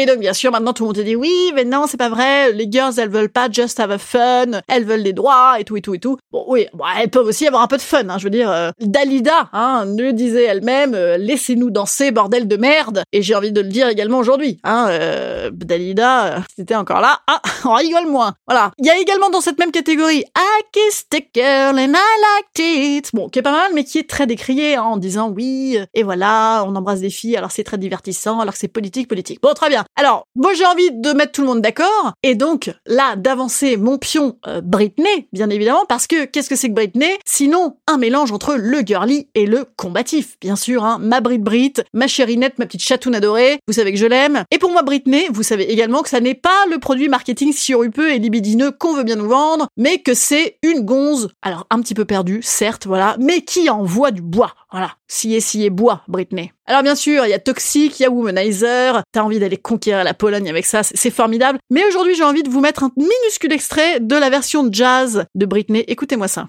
Et 0.00 0.06
donc, 0.06 0.20
bien 0.20 0.32
sûr, 0.32 0.52
maintenant, 0.52 0.72
tout 0.72 0.84
le 0.84 0.86
monde 0.86 0.96
te 0.96 1.00
dit, 1.00 1.16
oui, 1.16 1.50
mais 1.56 1.64
non, 1.64 1.86
c'est 1.88 1.96
pas 1.96 2.08
vrai, 2.08 2.52
les 2.52 2.70
girls, 2.70 2.92
elles 2.98 3.08
veulent 3.08 3.32
pas 3.32 3.50
just 3.50 3.80
have 3.80 3.90
a 3.90 3.98
fun, 3.98 4.60
elles 4.68 4.84
veulent 4.84 5.02
des 5.02 5.12
droits, 5.12 5.58
et 5.58 5.64
tout, 5.64 5.76
et 5.76 5.80
tout, 5.80 5.92
et 5.92 5.98
tout. 5.98 6.16
Bon, 6.30 6.44
oui, 6.46 6.68
bon, 6.72 6.84
elles 6.96 7.10
peuvent 7.10 7.26
aussi 7.26 7.48
avoir 7.48 7.62
un 7.62 7.66
peu 7.66 7.78
de 7.78 7.82
fun, 7.82 8.08
hein, 8.08 8.16
je 8.16 8.22
veux 8.22 8.30
dire, 8.30 8.48
euh, 8.48 8.70
Dalida, 8.78 9.48
hein, 9.52 9.86
le 9.86 10.12
disait 10.12 10.44
elle-même, 10.44 10.94
euh, 10.94 11.16
laissez-nous 11.16 11.70
danser, 11.70 12.12
bordel 12.12 12.46
de 12.46 12.56
merde, 12.56 13.02
et 13.12 13.22
j'ai 13.22 13.34
envie 13.34 13.50
de 13.50 13.60
le 13.60 13.66
dire 13.66 13.88
également 13.88 14.18
aujourd'hui, 14.18 14.60
hein, 14.62 14.86
euh, 14.90 15.50
Dalida, 15.52 16.26
euh, 16.26 16.38
si 16.48 16.54
t'étais 16.58 16.76
encore 16.76 17.00
là, 17.00 17.18
ah, 17.26 17.42
on 17.64 17.72
rigole 17.74 18.06
moins. 18.06 18.34
Voilà. 18.46 18.70
Il 18.78 18.86
y 18.86 18.90
a 18.90 18.98
également 18.98 19.30
dans 19.30 19.40
cette 19.40 19.58
même 19.58 19.72
catégorie, 19.72 20.22
I 20.36 20.62
kissed 20.70 21.12
a 21.12 21.18
girl 21.34 21.76
and 21.76 21.94
I 21.94 22.54
liked 22.54 22.98
it, 22.98 23.10
bon, 23.12 23.28
qui 23.28 23.40
est 23.40 23.42
pas 23.42 23.50
mal, 23.50 23.72
mais 23.74 23.82
qui 23.82 23.98
est 23.98 24.08
très 24.08 24.28
décrié, 24.28 24.76
hein, 24.76 24.84
en 24.84 24.96
disant, 24.96 25.28
oui, 25.28 25.76
euh, 25.76 25.86
et 25.92 26.04
voilà, 26.04 26.62
on 26.68 26.76
embrasse 26.76 27.00
des 27.00 27.10
filles, 27.10 27.36
alors 27.36 27.50
c'est 27.50 27.64
très 27.64 27.78
divertissant, 27.78 28.38
alors 28.38 28.54
que 28.54 28.60
c'est 28.60 28.68
politique, 28.68 29.08
politique. 29.08 29.40
Bon, 29.42 29.54
très 29.54 29.68
bien. 29.68 29.84
Alors, 29.96 30.24
moi 30.36 30.54
j'ai 30.54 30.64
envie 30.64 30.92
de 30.92 31.10
mettre 31.12 31.32
tout 31.32 31.40
le 31.40 31.48
monde 31.48 31.60
d'accord, 31.60 32.12
et 32.22 32.36
donc 32.36 32.70
là 32.86 33.16
d'avancer 33.16 33.76
mon 33.76 33.98
pion 33.98 34.38
euh, 34.46 34.60
Britney, 34.60 35.26
bien 35.32 35.50
évidemment, 35.50 35.84
parce 35.88 36.06
que 36.06 36.24
qu'est-ce 36.24 36.48
que 36.48 36.54
c'est 36.54 36.68
que 36.68 36.74
Britney? 36.74 37.18
Sinon 37.24 37.78
un 37.88 37.98
mélange 37.98 38.30
entre 38.30 38.54
le 38.54 38.80
girly 38.80 39.28
et 39.34 39.44
le 39.44 39.64
combatif, 39.76 40.36
bien 40.40 40.54
sûr. 40.54 40.84
Hein, 40.84 40.98
ma 41.00 41.20
Brit 41.20 41.38
Brit, 41.38 41.74
ma 41.94 42.06
chérinette, 42.06 42.60
ma 42.60 42.66
petite 42.66 42.82
chatoune 42.82 43.16
adorée, 43.16 43.58
vous 43.66 43.74
savez 43.74 43.92
que 43.92 43.98
je 43.98 44.06
l'aime. 44.06 44.44
Et 44.52 44.58
pour 44.58 44.70
moi 44.70 44.82
Britney, 44.82 45.26
vous 45.30 45.42
savez 45.42 45.64
également 45.64 46.02
que 46.02 46.10
ça 46.10 46.20
n'est 46.20 46.34
pas 46.34 46.66
le 46.70 46.78
produit 46.78 47.08
marketing 47.08 47.52
sirupeux 47.52 48.12
et 48.12 48.20
libidineux 48.20 48.70
qu'on 48.70 48.94
veut 48.94 49.04
bien 49.04 49.16
nous 49.16 49.28
vendre, 49.28 49.66
mais 49.76 49.98
que 49.98 50.14
c'est 50.14 50.58
une 50.62 50.82
gonze, 50.82 51.28
alors 51.42 51.66
un 51.70 51.80
petit 51.80 51.94
peu 51.94 52.04
perdue, 52.04 52.40
certes, 52.42 52.86
voilà, 52.86 53.16
mais 53.18 53.40
qui 53.40 53.68
envoie 53.68 54.12
du 54.12 54.22
bois. 54.22 54.54
Voilà, 54.70 54.90
scier, 55.06 55.40
scier, 55.40 55.70
bois, 55.70 56.02
Britney. 56.08 56.52
Alors 56.66 56.82
bien 56.82 56.94
sûr, 56.94 57.24
il 57.24 57.30
y 57.30 57.34
a 57.34 57.38
Toxic, 57.38 57.98
il 57.98 58.02
y 58.02 58.06
a 58.06 58.10
Womanizer, 58.10 59.02
t'as 59.12 59.22
envie 59.22 59.38
d'aller 59.38 59.56
conquérir 59.56 60.04
la 60.04 60.12
Pologne 60.12 60.50
avec 60.50 60.66
ça, 60.66 60.82
c'est 60.82 61.10
formidable. 61.10 61.58
Mais 61.70 61.86
aujourd'hui, 61.86 62.14
j'ai 62.14 62.24
envie 62.24 62.42
de 62.42 62.50
vous 62.50 62.60
mettre 62.60 62.84
un 62.84 62.90
minuscule 62.96 63.52
extrait 63.52 63.98
de 64.00 64.14
la 64.14 64.28
version 64.28 64.68
jazz 64.70 65.24
de 65.34 65.46
Britney. 65.46 65.84
Écoutez-moi 65.88 66.28
ça. 66.28 66.48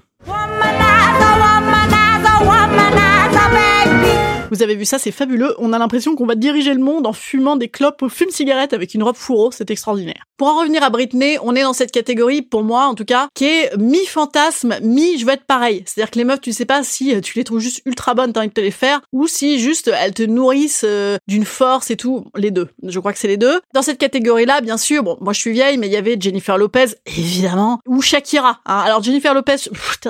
Vous 4.52 4.64
avez 4.64 4.76
vu 4.76 4.86
ça, 4.86 4.98
c'est 5.00 5.12
fabuleux. 5.12 5.56
On 5.60 5.74
a 5.74 5.80
l'impression 5.80 6.16
qu'on 6.16 6.26
va 6.26 6.36
diriger 6.36 6.74
le 6.74 6.80
monde 6.80 7.08
en 7.08 7.14
fumant 7.14 7.56
des 7.56 7.70
clopes 7.70 8.02
au 8.02 8.10
fume-cigarette 8.10 8.74
avec 8.74 8.94
une 8.94 9.04
robe 9.04 9.16
fourreau. 9.16 9.52
C'est 9.52 9.72
extraordinaire. 9.72 10.24
Pour 10.38 10.48
en 10.48 10.60
revenir 10.62 10.84
à 10.84 10.90
Britney, 10.90 11.38
on 11.44 11.54
est 11.54 11.64
dans 11.64 11.74
cette 11.74 11.92
catégorie, 11.92 12.42
pour 12.42 12.64
moi 12.64 12.86
en 12.86 12.96
tout 12.96 13.04
cas, 13.04 13.28
qui 13.34 13.44
est 13.44 13.76
mi-fantasme, 13.78 14.78
mi-je 14.82 15.26
veux 15.26 15.34
être 15.34 15.44
pareil. 15.44 15.84
C'est-à-dire 15.86 16.12
que 16.12 16.18
les 16.18 16.24
meufs, 16.24 16.40
tu 16.40 16.54
sais 16.54 16.64
pas 16.64 16.82
si 16.82 17.14
euh, 17.14 17.20
tu 17.20 17.38
les 17.38 17.44
trouves 17.44 17.60
juste 17.60 17.82
ultra 17.86 18.14
bonnes, 18.14 18.32
t'as 18.32 18.40
envie 18.40 18.48
de 18.48 18.54
te 18.54 18.62
les 18.62 18.72
faire, 18.72 19.02
ou 19.12 19.28
si 19.28 19.60
juste 19.60 19.92
elles 19.94 20.14
te 20.14 20.24
nourrissent 20.24 20.86
euh, 20.88 21.18
d'une 21.28 21.44
force 21.44 21.92
et 21.92 21.98
tout. 21.98 22.24
Les 22.38 22.52
deux. 22.52 22.70
Je 22.84 23.00
crois 23.00 23.12
que 23.12 23.20
c'est 23.20 23.28
les 23.28 23.36
deux. 23.36 23.60
Dans 23.74 23.82
cette 23.82 23.98
catégorie-là, 23.98 24.62
bien 24.62 24.78
sûr, 24.78 25.04
bon, 25.04 25.18
moi 25.20 25.34
je 25.34 25.42
suis 25.42 25.52
vieille, 25.52 25.78
mais 25.78 25.88
il 25.88 25.94
y 25.94 25.98
avait 25.98 26.16
Jennifer 26.18 26.58
Lopez, 26.58 26.86
évidemment, 27.06 27.80
ou 27.86 28.02
Shakira. 28.02 28.62
Hein. 28.66 28.82
Alors 28.86 29.04
Jennifer 29.04 29.34
Lopez, 29.34 29.58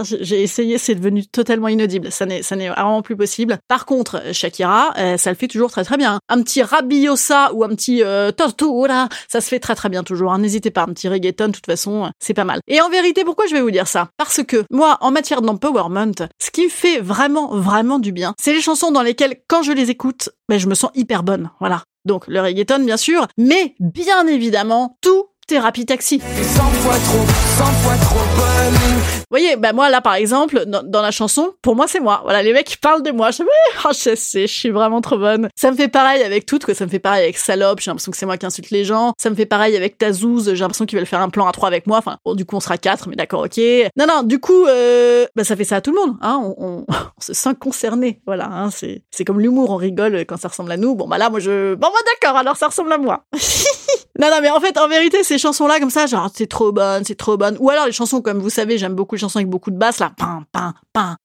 j'ai 0.03 0.43
essayé, 0.43 0.77
c'est 0.77 0.93
devenu 0.93 1.25
totalement 1.25 1.69
inaudible. 1.69 2.11
Ça 2.11 2.27
n'est, 2.27 2.43
ça 2.43 2.55
n'est 2.55 2.69
vraiment 2.69 3.01
plus 3.01 3.15
possible. 3.15 3.57
Par 3.67 3.87
contre, 3.87 4.21
Shakira, 4.33 4.93
euh, 4.97 5.17
ça 5.17 5.29
le 5.29 5.35
fait 5.35 5.47
toujours 5.47 5.71
très 5.71 5.83
très 5.83 5.97
bien. 5.97 6.19
Un 6.29 6.41
petit 6.41 6.61
Rabiosa 6.61 7.53
ou 7.53 7.63
un 7.63 7.69
petit 7.69 8.03
euh, 8.03 8.31
Tortura, 8.31 9.09
ça 9.27 9.41
se 9.41 9.47
fait 9.47 9.59
très 9.59 9.75
très 9.75 9.89
bien 9.89 10.03
toujours. 10.03 10.33
Hein. 10.33 10.39
N'hésitez 10.39 10.71
pas, 10.71 10.83
un 10.83 10.93
petit 10.93 11.07
reggaeton, 11.07 11.47
de 11.47 11.53
toute 11.53 11.65
façon, 11.65 12.11
c'est 12.19 12.33
pas 12.33 12.45
mal. 12.45 12.59
Et 12.67 12.81
en 12.81 12.89
vérité, 12.89 13.23
pourquoi 13.23 13.45
je 13.47 13.53
vais 13.53 13.61
vous 13.61 13.71
dire 13.71 13.87
ça? 13.87 14.09
Parce 14.17 14.43
que 14.43 14.63
moi, 14.71 14.97
en 15.01 15.11
matière 15.11 15.41
d'empowerment, 15.41 16.27
ce 16.39 16.51
qui 16.51 16.65
me 16.65 16.69
fait 16.69 16.99
vraiment 16.99 17.55
vraiment 17.55 17.99
du 17.99 18.11
bien, 18.11 18.33
c'est 18.39 18.53
les 18.53 18.61
chansons 18.61 18.91
dans 18.91 19.03
lesquelles, 19.03 19.41
quand 19.47 19.63
je 19.63 19.71
les 19.71 19.89
écoute, 19.89 20.29
ben, 20.47 20.59
je 20.59 20.67
me 20.67 20.75
sens 20.75 20.91
hyper 20.95 21.23
bonne. 21.23 21.49
Voilà. 21.59 21.83
Donc 22.05 22.27
le 22.27 22.41
reggaeton, 22.41 22.83
bien 22.83 22.97
sûr, 22.97 23.27
mais 23.37 23.75
bien 23.79 24.25
évidemment, 24.27 24.97
tout 25.01 25.25
thérapie 25.49 25.85
taxi. 25.85 26.19
100 26.19 26.63
fois 26.63 26.93
trop, 26.93 27.25
100 27.57 27.65
fois 27.65 27.95
trop 27.95 28.25
bonne 28.37 29.19
voyez, 29.29 29.55
bah 29.55 29.73
moi 29.73 29.89
là 29.89 30.01
par 30.01 30.15
exemple, 30.15 30.65
dans, 30.65 31.01
la 31.01 31.11
chanson, 31.11 31.53
pour 31.61 31.75
moi 31.75 31.87
c'est 31.87 31.99
moi. 31.99 32.21
Voilà, 32.23 32.41
les 32.43 32.53
mecs 32.53 32.77
parlent 32.81 33.03
de 33.03 33.11
moi. 33.11 33.31
Je 33.31 33.37
sais, 33.37 33.43
oh, 33.85 33.89
je 33.91 34.15
sais, 34.15 34.47
je 34.47 34.53
suis 34.53 34.69
vraiment 34.69 35.01
trop 35.01 35.17
bonne. 35.17 35.49
Ça 35.55 35.71
me 35.71 35.75
fait 35.75 35.87
pareil 35.87 36.23
avec 36.23 36.45
toutes, 36.45 36.65
quoi. 36.65 36.73
Ça 36.73 36.85
me 36.85 36.89
fait 36.89 36.99
pareil 36.99 37.23
avec 37.23 37.37
Salope, 37.37 37.79
j'ai 37.79 37.91
l'impression 37.91 38.11
que 38.11 38.17
c'est 38.17 38.25
moi 38.25 38.37
qui 38.37 38.45
insulte 38.45 38.71
les 38.71 38.83
gens. 38.83 39.13
Ça 39.17 39.29
me 39.29 39.35
fait 39.35 39.45
pareil 39.45 39.75
avec 39.75 39.97
Tazouz, 39.97 40.53
j'ai 40.53 40.59
l'impression 40.59 40.85
qu'ils 40.85 40.97
veulent 40.97 41.07
faire 41.07 41.21
un 41.21 41.29
plan 41.29 41.47
à 41.47 41.51
trois 41.51 41.67
avec 41.67 41.87
moi. 41.87 41.97
Enfin, 41.97 42.17
bon, 42.25 42.35
du 42.35 42.45
coup 42.45 42.55
on 42.55 42.59
sera 42.59 42.77
quatre, 42.77 43.07
mais 43.09 43.15
d'accord, 43.15 43.41
ok. 43.41 43.59
Non, 43.97 44.05
non, 44.07 44.23
du 44.23 44.39
coup, 44.39 44.65
euh, 44.65 45.25
bah 45.35 45.43
ça 45.43 45.55
fait 45.55 45.63
ça 45.63 45.77
à 45.77 45.81
tout 45.81 45.91
le 45.91 45.99
monde, 45.99 46.17
hein. 46.21 46.39
On, 46.41 46.55
on, 46.57 46.85
on 46.89 47.21
se 47.21 47.33
sent 47.33 47.55
concerné, 47.59 48.21
voilà. 48.25 48.49
Hein. 48.51 48.71
C'est, 48.71 49.03
c'est 49.11 49.25
comme 49.25 49.39
l'humour, 49.39 49.69
on 49.69 49.75
rigole 49.75 50.25
quand 50.25 50.37
ça 50.37 50.47
ressemble 50.47 50.71
à 50.71 50.77
nous. 50.77 50.95
Bon 50.95 51.07
bah 51.07 51.17
là, 51.17 51.29
moi 51.29 51.39
je, 51.39 51.75
bon 51.75 51.87
bah 51.87 51.99
d'accord, 52.21 52.37
alors 52.37 52.57
ça 52.57 52.67
ressemble 52.67 52.91
à 52.93 52.97
moi. 52.97 53.23
non, 54.19 54.29
non, 54.29 54.39
mais 54.41 54.49
en 54.49 54.59
fait, 54.59 54.77
en 54.77 54.87
vérité, 54.87 55.23
ces 55.23 55.37
chansons-là 55.37 55.79
comme 55.79 55.89
ça, 55.89 56.07
genre 56.07 56.29
c'est 56.33 56.47
trop 56.47 56.71
bonne, 56.71 57.03
c'est 57.03 57.15
trop 57.15 57.37
bonne. 57.37 57.57
Ou 57.59 57.69
alors 57.69 57.85
les 57.85 57.91
chansons, 57.91 58.21
comme 58.21 58.39
vous 58.39 58.49
savez, 58.49 58.77
j'aime 58.77 58.93
beaucoup 58.95 59.15
les 59.15 59.21
chansons 59.21 59.39
avec 59.39 59.49
beaucoup 59.49 59.71
de 59.71 59.77
basses 59.77 59.99
là. 59.99 60.11
Pam, 60.17 60.45
pam, 60.51 60.73
pam. 60.93 61.15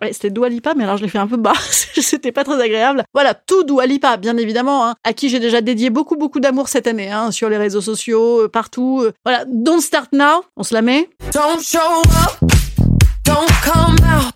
Ouais, 0.00 0.12
c'était 0.12 0.30
Dua 0.30 0.48
Lipa, 0.48 0.74
mais 0.74 0.84
alors 0.84 0.96
je 0.96 1.02
l'ai 1.02 1.08
fait 1.08 1.18
un 1.18 1.26
peu 1.26 1.36
bas. 1.36 1.54
C'était 1.70 2.32
pas 2.32 2.44
très 2.44 2.60
agréable. 2.60 3.04
Voilà, 3.12 3.34
tout 3.34 3.64
Dua 3.64 3.86
Lipa, 3.86 4.16
bien 4.16 4.36
évidemment, 4.36 4.86
hein, 4.86 4.94
à 5.02 5.12
qui 5.12 5.28
j'ai 5.28 5.40
déjà 5.40 5.60
dédié 5.60 5.90
beaucoup, 5.90 6.16
beaucoup 6.16 6.40
d'amour 6.40 6.68
cette 6.68 6.86
année, 6.86 7.10
hein, 7.10 7.30
sur 7.30 7.48
les 7.48 7.56
réseaux 7.56 7.80
sociaux, 7.80 8.42
euh, 8.42 8.48
partout. 8.48 9.02
Euh, 9.02 9.12
voilà, 9.24 9.44
Don't 9.48 9.80
Start 9.80 10.12
Now, 10.12 10.44
on 10.56 10.62
se 10.62 10.74
la 10.74 10.82
met. 10.82 11.10
Don't 11.32 11.60
show 11.60 11.78
up, 11.78 12.50
don't 13.24 13.48
come 13.62 13.96
out, 14.04 14.33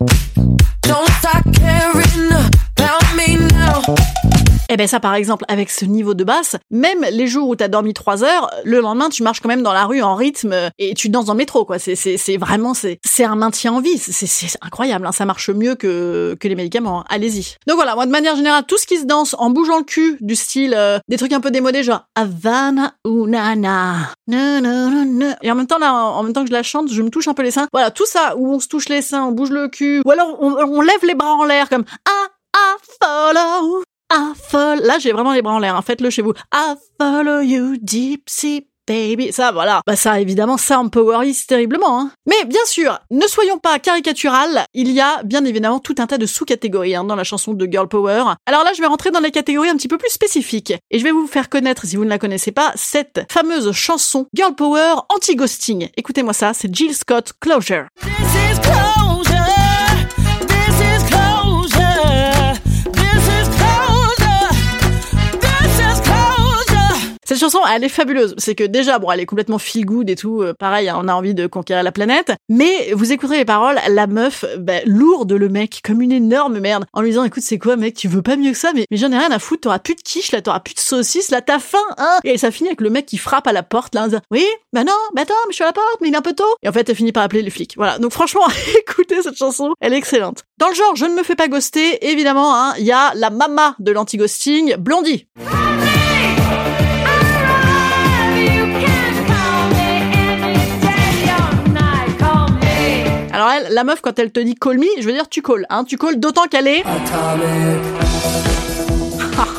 Eh 4.71 4.77
ben 4.77 4.87
ça 4.87 4.99
par 4.99 5.15
exemple 5.15 5.45
avec 5.47 5.71
ce 5.71 5.83
niveau 5.83 6.13
de 6.13 6.23
basse, 6.23 6.55
même 6.69 7.03
les 7.11 7.25
jours 7.25 7.49
où 7.49 7.55
t'as 7.55 7.67
dormi 7.67 7.93
trois 7.95 8.23
heures, 8.23 8.51
le 8.63 8.79
lendemain 8.79 9.09
tu 9.09 9.23
marches 9.23 9.39
quand 9.41 9.49
même 9.49 9.63
dans 9.63 9.73
la 9.73 9.85
rue 9.85 10.03
en 10.03 10.15
rythme 10.15 10.69
et 10.77 10.93
tu 10.93 11.09
danses 11.09 11.25
dans 11.25 11.33
le 11.33 11.37
métro 11.37 11.65
quoi. 11.65 11.79
C'est 11.79 11.95
c'est 11.95 12.17
c'est 12.17 12.37
vraiment 12.37 12.75
c'est 12.75 12.99
c'est 13.03 13.23
un 13.23 13.35
maintien 13.35 13.73
en 13.73 13.81
vie. 13.81 13.97
C'est 13.97 14.27
c'est 14.27 14.57
incroyable. 14.61 15.07
Hein. 15.07 15.11
Ça 15.11 15.25
marche 15.25 15.49
mieux 15.49 15.73
que 15.73 16.37
que 16.39 16.47
les 16.47 16.55
médicaments. 16.55 17.01
Hein. 17.01 17.05
Allez-y. 17.09 17.55
Donc 17.67 17.77
voilà, 17.77 17.95
moi 17.95 18.05
de 18.05 18.11
manière 18.11 18.35
générale 18.35 18.63
tout 18.67 18.77
ce 18.77 18.85
qui 18.85 18.97
se 18.97 19.05
danse 19.05 19.35
en 19.39 19.49
bougeant 19.49 19.79
le 19.79 19.83
cul 19.83 20.17
du 20.21 20.35
style 20.35 20.75
euh, 20.77 20.99
des 21.07 21.17
trucs 21.17 21.33
un 21.33 21.41
peu 21.41 21.49
démodés 21.49 21.83
genre 21.83 22.05
Havana 22.15 22.93
ou 23.05 23.25
Nana. 23.25 23.95
Et 24.31 25.51
en 25.51 25.55
même 25.55 25.67
temps 25.67 25.79
là, 25.79 25.93
en 25.93 26.21
même 26.21 26.33
temps 26.33 26.43
que 26.43 26.49
je 26.49 26.53
la 26.53 26.63
chante, 26.63 26.91
je 26.91 27.01
me 27.01 27.09
touche 27.09 27.27
un 27.27 27.33
peu 27.33 27.41
les 27.41 27.51
seins. 27.51 27.67
Voilà 27.73 27.89
tout 27.89 28.05
ça 28.05 28.35
où 28.37 28.53
on 28.53 28.59
se 28.59 28.67
touche 28.67 28.87
les 28.89 29.01
seins, 29.01 29.25
on 29.25 29.31
bouge 29.31 29.49
le 29.49 29.67
cul, 29.67 30.01
ou 30.05 30.11
alors 30.11 30.37
on, 30.39 30.53
on 30.53 30.81
lève 30.81 31.03
les 31.03 31.15
bras 31.15 31.33
en 31.33 31.45
l'air 31.45 31.69
comme 31.69 31.85
ah 32.07 32.27
ah 32.55 32.75
follow 33.01 33.83
I. 34.11 34.33
Là, 34.53 34.97
j'ai 34.99 35.11
vraiment 35.11 35.33
les 35.33 35.41
bras 35.41 35.53
en 35.53 35.59
l'air. 35.59 35.75
Hein. 35.75 35.81
Faites-le 35.81 36.09
chez 36.09 36.21
vous. 36.21 36.33
I 36.53 36.75
follow 36.99 37.41
you 37.41 37.77
deep 37.81 38.29
sea 38.29 38.67
baby. 38.89 39.31
Ça, 39.31 39.51
voilà. 39.51 39.81
Bah 39.85 39.95
ça, 39.95 40.19
évidemment, 40.19 40.57
ça 40.57 40.79
empowerise 40.79 41.45
terriblement. 41.45 41.99
Hein. 41.99 42.11
Mais 42.27 42.45
bien 42.45 42.65
sûr, 42.65 42.99
ne 43.11 43.27
soyons 43.27 43.59
pas 43.59 43.77
caricatural. 43.79 44.65
Il 44.73 44.91
y 44.91 44.99
a 44.99 45.21
bien 45.23 45.45
évidemment 45.45 45.79
tout 45.79 45.95
un 45.99 46.07
tas 46.07 46.17
de 46.17 46.25
sous-catégories 46.25 46.95
hein, 46.95 47.03
dans 47.03 47.15
la 47.15 47.23
chanson 47.23 47.53
de 47.53 47.67
Girl 47.71 47.87
Power. 47.87 48.23
Alors 48.45 48.63
là, 48.63 48.71
je 48.75 48.81
vais 48.81 48.87
rentrer 48.87 49.11
dans 49.11 49.19
les 49.19 49.31
catégories 49.31 49.69
un 49.69 49.77
petit 49.77 49.87
peu 49.87 49.97
plus 49.97 50.09
spécifiques. 50.09 50.73
Et 50.89 50.99
je 50.99 51.03
vais 51.03 51.11
vous 51.11 51.27
faire 51.27 51.49
connaître, 51.49 51.85
si 51.85 51.95
vous 51.95 52.05
ne 52.05 52.09
la 52.09 52.17
connaissez 52.17 52.51
pas, 52.51 52.71
cette 52.75 53.21
fameuse 53.31 53.71
chanson 53.71 54.25
Girl 54.33 54.55
Power 54.55 54.95
anti-ghosting. 55.09 55.89
Écoutez-moi 55.95 56.33
ça, 56.33 56.53
c'est 56.53 56.73
Jill 56.73 56.95
Scott 56.95 57.33
Closure. 57.39 57.85
Cette 67.29 67.37
chanson, 67.37 67.59
elle 67.71 67.83
est 67.83 67.89
fabuleuse. 67.89 68.33
C'est 68.39 68.55
que 68.55 68.63
déjà, 68.63 68.97
bon, 68.97 69.11
elle 69.11 69.19
est 69.19 69.27
complètement 69.27 69.59
feel 69.59 69.85
good 69.85 70.09
et 70.09 70.15
tout. 70.15 70.41
Euh, 70.41 70.55
pareil, 70.57 70.89
hein, 70.89 70.97
on 70.99 71.07
a 71.07 71.13
envie 71.13 71.35
de 71.35 71.45
conquérir 71.45 71.83
la 71.83 71.91
planète. 71.91 72.31
Mais 72.49 72.91
vous 72.93 73.11
écouterez 73.11 73.37
les 73.37 73.45
paroles, 73.45 73.77
la 73.87 74.07
meuf, 74.07 74.45
bah, 74.57 74.79
lourde 74.87 75.31
le 75.33 75.47
mec, 75.47 75.81
comme 75.85 76.01
une 76.01 76.11
énorme 76.11 76.57
merde, 76.57 76.85
en 76.91 77.01
lui 77.01 77.11
disant, 77.11 77.23
écoute, 77.23 77.43
c'est 77.43 77.59
quoi, 77.59 77.75
mec, 77.75 77.93
tu 77.93 78.07
veux 78.07 78.23
pas 78.23 78.35
mieux 78.35 78.53
que 78.53 78.57
ça, 78.57 78.71
mais, 78.73 78.87
j'en 78.89 79.11
ai 79.11 79.17
rien 79.19 79.29
à 79.29 79.37
foutre, 79.37 79.61
t'auras 79.61 79.77
plus 79.77 79.93
de 79.93 80.01
quiche, 80.01 80.31
là, 80.31 80.41
t'auras 80.41 80.59
plus 80.59 80.73
de 80.73 80.79
saucisse, 80.79 81.29
là, 81.29 81.43
t'as 81.43 81.59
faim, 81.59 81.77
hein. 81.99 82.17
Et 82.23 82.39
ça 82.39 82.49
finit 82.49 82.69
avec 82.69 82.81
le 82.81 82.89
mec 82.89 83.05
qui 83.05 83.19
frappe 83.19 83.45
à 83.45 83.53
la 83.53 83.61
porte, 83.61 83.93
là, 83.93 84.05
en 84.05 84.07
disant, 84.07 84.21
oui, 84.31 84.47
bah 84.73 84.83
non, 84.83 84.97
bah 85.13 85.21
attends, 85.21 85.35
mais 85.45 85.51
je 85.51 85.55
suis 85.57 85.63
à 85.63 85.67
la 85.67 85.73
porte, 85.73 85.97
mais 86.01 86.07
il 86.07 86.15
est 86.15 86.17
un 86.17 86.23
peu 86.23 86.33
tôt. 86.33 86.55
Et 86.63 86.69
en 86.69 86.71
fait, 86.71 86.89
elle 86.89 86.95
finit 86.95 87.11
par 87.11 87.21
appeler 87.21 87.43
les 87.43 87.51
flics. 87.51 87.75
Voilà. 87.77 87.99
Donc 87.99 88.11
franchement, 88.11 88.47
écoutez 88.79 89.21
cette 89.21 89.37
chanson, 89.37 89.73
elle 89.81 89.93
est 89.93 89.97
excellente. 89.97 90.45
Dans 90.57 90.69
le 90.69 90.73
genre, 90.73 90.95
je 90.95 91.05
ne 91.05 91.13
me 91.13 91.21
fais 91.21 91.35
pas 91.35 91.47
ghoster, 91.47 92.03
évidemment, 92.09 92.55
hein, 92.55 92.73
il 92.79 92.85
y 92.85 92.91
a 92.91 93.13
la 93.13 93.29
mama 93.29 93.75
de 93.77 93.91
l'anti-ghosting, 93.91 94.77
Blondie. 94.77 95.27
La 103.69 103.83
meuf, 103.83 104.01
quand 104.01 104.17
elle 104.19 104.31
te 104.31 104.39
dit 104.39 104.55
call 104.55 104.77
me, 104.77 104.85
je 104.99 105.05
veux 105.05 105.13
dire 105.13 105.29
tu 105.29 105.41
call, 105.41 105.65
hein, 105.69 105.83
tu 105.83 105.97
call 105.97 106.19
d'autant 106.19 106.45
qu'elle 106.45 106.67
est... 106.67 106.83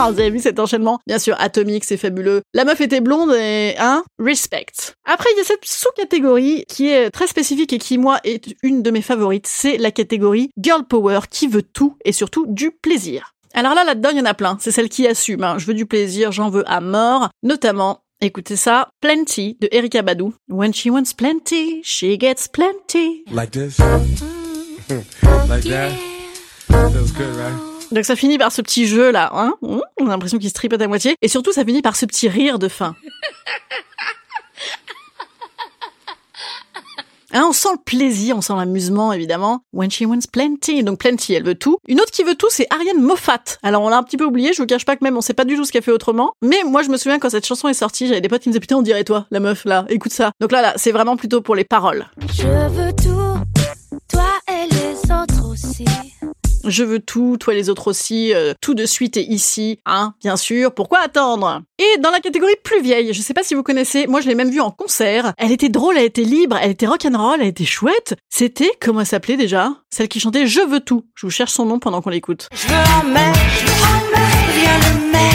Vous 0.08 0.18
avez 0.18 0.30
vu 0.30 0.40
cet 0.40 0.58
enchaînement? 0.58 0.98
Bien 1.06 1.18
sûr, 1.18 1.36
atomique, 1.38 1.84
c'est 1.84 1.98
fabuleux. 1.98 2.40
La 2.54 2.64
meuf 2.64 2.80
était 2.80 3.02
blonde 3.02 3.32
et, 3.34 3.74
hein, 3.78 4.02
respect. 4.18 4.66
Après, 5.04 5.28
il 5.34 5.38
y 5.38 5.40
a 5.40 5.44
cette 5.44 5.64
sous-catégorie 5.64 6.64
qui 6.68 6.88
est 6.88 7.10
très 7.10 7.26
spécifique 7.26 7.74
et 7.74 7.78
qui, 7.78 7.98
moi, 7.98 8.18
est 8.24 8.54
une 8.62 8.82
de 8.82 8.90
mes 8.90 9.02
favorites. 9.02 9.46
C'est 9.46 9.76
la 9.76 9.90
catégorie 9.90 10.50
Girl 10.56 10.84
Power 10.84 11.20
qui 11.30 11.48
veut 11.48 11.62
tout 11.62 11.96
et 12.06 12.12
surtout 12.12 12.46
du 12.48 12.70
plaisir. 12.70 13.34
Alors 13.52 13.74
là, 13.74 13.84
là-dedans, 13.84 14.10
il 14.12 14.18
y 14.18 14.22
en 14.22 14.26
a 14.26 14.34
plein. 14.34 14.56
C'est 14.60 14.70
celle 14.70 14.88
qui 14.88 15.06
assume. 15.06 15.44
Hein. 15.44 15.58
Je 15.58 15.66
veux 15.66 15.74
du 15.74 15.84
plaisir, 15.84 16.32
j'en 16.32 16.48
veux 16.48 16.64
à 16.70 16.80
mort. 16.80 17.28
Notamment 17.42 18.02
Écoutez 18.22 18.56
ça, 18.56 18.90
Plenty 19.00 19.56
de 19.62 19.68
Erika 19.72 20.02
Badou. 20.02 20.34
When 20.50 20.74
she 20.74 20.90
wants 20.90 21.14
plenty, 21.16 21.80
she 21.82 22.18
gets 22.18 22.48
plenty. 22.48 23.24
Like 23.32 23.52
this? 23.52 23.78
like 25.48 25.64
that? 25.64 25.92
Feels 26.68 27.12
good, 27.12 27.34
right? 27.36 27.54
Donc 27.90 28.04
ça 28.04 28.16
finit 28.16 28.36
par 28.36 28.52
ce 28.52 28.60
petit 28.60 28.86
jeu 28.86 29.10
là, 29.10 29.30
hein 29.32 29.54
On 29.62 29.80
a 29.80 30.10
l'impression 30.10 30.36
qu'il 30.36 30.50
se 30.50 30.54
tripote 30.54 30.82
à 30.82 30.86
moitié. 30.86 31.16
Et 31.22 31.28
surtout, 31.28 31.52
ça 31.52 31.64
finit 31.64 31.80
par 31.80 31.96
ce 31.96 32.04
petit 32.04 32.28
rire 32.28 32.58
de 32.58 32.68
fin. 32.68 32.94
Hein, 37.32 37.44
on 37.48 37.52
sent 37.52 37.68
le 37.72 37.82
plaisir, 37.84 38.36
on 38.36 38.40
sent 38.40 38.54
l'amusement, 38.56 39.12
évidemment. 39.12 39.60
When 39.72 39.90
she 39.90 40.02
wants 40.02 40.26
plenty. 40.32 40.82
Donc 40.82 40.98
plenty, 40.98 41.34
elle 41.34 41.44
veut 41.44 41.54
tout. 41.54 41.78
Une 41.86 42.00
autre 42.00 42.10
qui 42.10 42.24
veut 42.24 42.34
tout, 42.34 42.48
c'est 42.50 42.66
Ariane 42.70 43.00
Moffat. 43.00 43.58
Alors 43.62 43.82
on 43.82 43.88
l'a 43.88 43.98
un 43.98 44.02
petit 44.02 44.16
peu 44.16 44.24
oublié, 44.24 44.52
je 44.52 44.60
vous 44.60 44.66
cache 44.66 44.84
pas 44.84 44.96
que 44.96 45.04
même 45.04 45.16
on 45.16 45.20
sait 45.20 45.34
pas 45.34 45.44
du 45.44 45.56
tout 45.56 45.64
ce 45.64 45.70
qu'elle 45.70 45.82
fait 45.82 45.92
autrement. 45.92 46.32
Mais 46.42 46.58
moi, 46.64 46.82
je 46.82 46.88
me 46.88 46.96
souviens 46.96 47.18
quand 47.18 47.30
cette 47.30 47.46
chanson 47.46 47.68
est 47.68 47.74
sortie, 47.74 48.08
j'avais 48.08 48.20
des 48.20 48.28
potes 48.28 48.42
qui 48.42 48.48
me 48.48 48.52
disaient 48.52 48.60
putain, 48.60 48.76
on 48.76 48.82
dirait 48.82 49.04
toi, 49.04 49.26
la 49.30 49.40
meuf, 49.40 49.64
là, 49.64 49.84
écoute 49.88 50.12
ça. 50.12 50.32
Donc 50.40 50.50
là, 50.50 50.60
là, 50.60 50.72
c'est 50.76 50.92
vraiment 50.92 51.16
plutôt 51.16 51.40
pour 51.40 51.54
les 51.54 51.64
paroles. 51.64 52.06
Je 52.32 52.48
veux 52.68 52.92
tout, 52.92 54.00
toi 54.08 54.30
et 54.48 54.72
les 54.72 55.12
autres 55.12 55.48
aussi. 55.48 55.84
Je 56.70 56.84
veux 56.84 57.00
tout, 57.00 57.36
toi 57.36 57.52
les 57.52 57.68
autres 57.68 57.88
aussi, 57.88 58.32
euh, 58.32 58.54
tout 58.60 58.74
de 58.74 58.86
suite 58.86 59.16
et 59.16 59.24
ici, 59.28 59.80
hein, 59.86 60.14
bien 60.22 60.36
sûr, 60.36 60.72
pourquoi 60.72 61.00
attendre? 61.00 61.62
Et 61.80 61.98
dans 61.98 62.12
la 62.12 62.20
catégorie 62.20 62.54
plus 62.62 62.80
vieille, 62.80 63.12
je 63.12 63.20
sais 63.20 63.34
pas 63.34 63.42
si 63.42 63.56
vous 63.56 63.64
connaissez, 63.64 64.06
moi 64.06 64.20
je 64.20 64.28
l'ai 64.28 64.36
même 64.36 64.50
vue 64.50 64.60
en 64.60 64.70
concert, 64.70 65.32
elle 65.36 65.50
était 65.50 65.68
drôle, 65.68 65.98
elle 65.98 66.04
était 66.04 66.22
libre, 66.22 66.56
elle 66.62 66.70
était 66.70 66.86
rock'n'roll, 66.86 67.40
elle 67.40 67.48
était 67.48 67.64
chouette, 67.64 68.14
c'était, 68.28 68.70
comment 68.80 69.00
elle 69.00 69.06
s'appelait 69.06 69.36
déjà? 69.36 69.72
Celle 69.90 70.06
qui 70.06 70.20
chantait 70.20 70.46
Je 70.46 70.60
veux 70.60 70.78
tout, 70.78 71.06
je 71.16 71.26
vous 71.26 71.32
cherche 71.32 71.50
son 71.50 71.66
nom 71.66 71.80
pendant 71.80 72.02
qu'on 72.02 72.10
l'écoute. 72.10 72.48
Je 72.54 72.68
veux 72.68 72.74
un 72.74 73.02
mec, 73.02 73.34
je 73.58 73.66
veux 73.66 73.72
un 73.72 74.20
mec, 74.20 74.29
mec. 75.12 75.30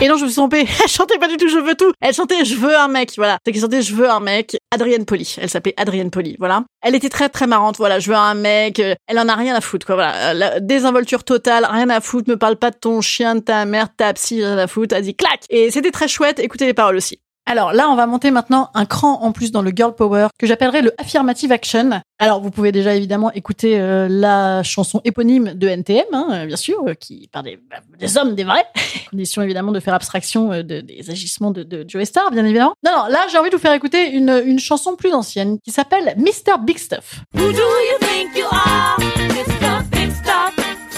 Et 0.00 0.08
non, 0.08 0.16
je 0.16 0.22
me 0.24 0.28
suis 0.28 0.36
trompée. 0.36 0.60
Elle 0.82 0.88
chantait 0.88 1.18
pas 1.18 1.26
du 1.28 1.36
tout 1.36 1.48
Je 1.48 1.58
veux 1.58 1.74
tout. 1.74 1.92
Elle 2.00 2.14
chantait 2.14 2.44
Je 2.44 2.54
veux 2.54 2.76
un 2.76 2.88
mec. 2.88 3.12
Voilà. 3.16 3.38
C'est 3.44 3.52
qui 3.52 3.60
chantait 3.60 3.82
Je 3.82 3.94
veux 3.94 4.08
un 4.08 4.20
mec. 4.20 4.56
Adrienne 4.72 5.04
Poli. 5.04 5.36
Elle 5.40 5.50
s'appelait 5.50 5.74
Adrienne 5.76 6.10
Poli. 6.10 6.36
Voilà. 6.38 6.64
Elle 6.82 6.94
était 6.94 7.08
très 7.08 7.28
très 7.28 7.46
marrante. 7.46 7.78
Voilà. 7.78 7.98
Je 7.98 8.08
veux 8.08 8.16
un 8.16 8.34
mec. 8.34 8.78
Euh, 8.78 8.94
Elle 9.08 9.18
en 9.18 9.28
a 9.28 9.34
rien 9.34 9.54
à 9.54 9.60
foutre. 9.60 9.86
Quoi. 9.86 9.96
Voilà. 9.96 10.34
La 10.34 10.60
désinvolture 10.60 11.24
totale. 11.24 11.66
Rien 11.68 11.90
à 11.90 12.00
foutre. 12.00 12.30
Me 12.30 12.36
parle 12.36 12.56
pas 12.56 12.70
de 12.70 12.76
ton 12.76 13.00
chien, 13.00 13.34
de 13.36 13.40
ta 13.40 13.64
mère, 13.64 13.86
de 13.86 13.92
ta 13.96 14.12
psy. 14.14 14.44
Rien 14.44 14.58
à 14.58 14.66
foutre. 14.68 14.94
Elle 14.94 15.02
dit 15.02 15.16
clac. 15.16 15.40
Et 15.50 15.70
c'était 15.70 15.90
très 15.90 16.06
chouette. 16.06 16.38
Écoutez 16.38 16.66
les 16.66 16.74
paroles 16.74 16.96
aussi. 16.96 17.18
Alors 17.50 17.72
là, 17.72 17.88
on 17.88 17.94
va 17.96 18.06
monter 18.06 18.30
maintenant 18.30 18.68
un 18.74 18.84
cran 18.84 19.22
en 19.22 19.32
plus 19.32 19.52
dans 19.52 19.62
le 19.62 19.72
girl 19.74 19.94
power 19.94 20.26
que 20.38 20.46
j'appellerais 20.46 20.82
le 20.82 20.92
affirmative 21.00 21.50
action. 21.50 22.02
Alors 22.18 22.42
vous 22.42 22.50
pouvez 22.50 22.72
déjà 22.72 22.94
évidemment 22.94 23.32
écouter 23.32 23.80
euh, 23.80 24.06
la 24.10 24.62
chanson 24.62 25.00
éponyme 25.04 25.54
de 25.54 25.66
NTM, 25.66 26.04
hein, 26.12 26.26
euh, 26.30 26.46
bien 26.46 26.56
sûr, 26.56 26.76
euh, 26.86 26.92
qui 26.92 27.26
par 27.32 27.42
des, 27.42 27.56
bah, 27.70 27.76
des 27.98 28.18
hommes, 28.18 28.34
des 28.34 28.44
vrais, 28.44 28.66
condition 29.10 29.40
évidemment 29.40 29.72
de 29.72 29.80
faire 29.80 29.94
abstraction 29.94 30.48
de- 30.50 30.62
des 30.82 31.10
agissements 31.10 31.50
de, 31.50 31.62
de 31.62 31.86
Joe 31.88 32.04
Star, 32.04 32.30
bien 32.30 32.44
évidemment. 32.44 32.74
Non, 32.84 32.90
non, 32.94 33.04
là 33.08 33.20
j'ai 33.32 33.38
envie 33.38 33.48
de 33.50 33.56
vous 33.56 33.62
faire 33.62 33.72
écouter 33.72 34.10
une, 34.10 34.42
une 34.44 34.58
chanson 34.58 34.94
plus 34.94 35.14
ancienne 35.14 35.58
qui 35.64 35.70
s'appelle 35.70 36.14
Mr 36.18 36.58
Big 36.62 36.76
Stuff. 36.78 37.20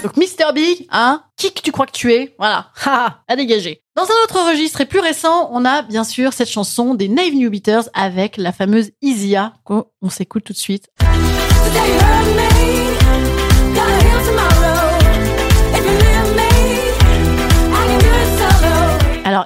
Donc 0.03 0.17
Mr 0.17 0.53
Big, 0.55 0.87
hein, 0.91 1.23
qui 1.37 1.53
que 1.53 1.61
tu 1.61 1.73
crois 1.73 1.85
que 1.85 1.93
tu 1.93 2.13
es 2.13 2.35
Voilà, 2.39 2.71
à 3.29 3.37
dégager. 3.37 3.83
Dans 3.97 4.05
un 4.05 4.25
autre 4.25 4.49
registre 4.49 4.81
et 4.81 4.87
plus 4.87 5.01
récent, 5.01 5.51
on 5.53 5.65
a 5.67 5.83
bien 5.83 6.05
sûr 6.05 6.33
cette 6.33 6.49
chanson 6.49 6.95
des 6.95 7.09
Naive 7.09 7.35
New 7.35 7.51
Beaters 7.51 7.89
avec 7.93 8.39
la 8.39 8.53
fameuse 8.53 8.93
Isia 9.03 9.53
qu'on 9.65 9.85
on 10.01 10.09
s'écoute 10.09 10.45
tout 10.45 10.55
de 10.55 10.59
suite. 10.59 10.89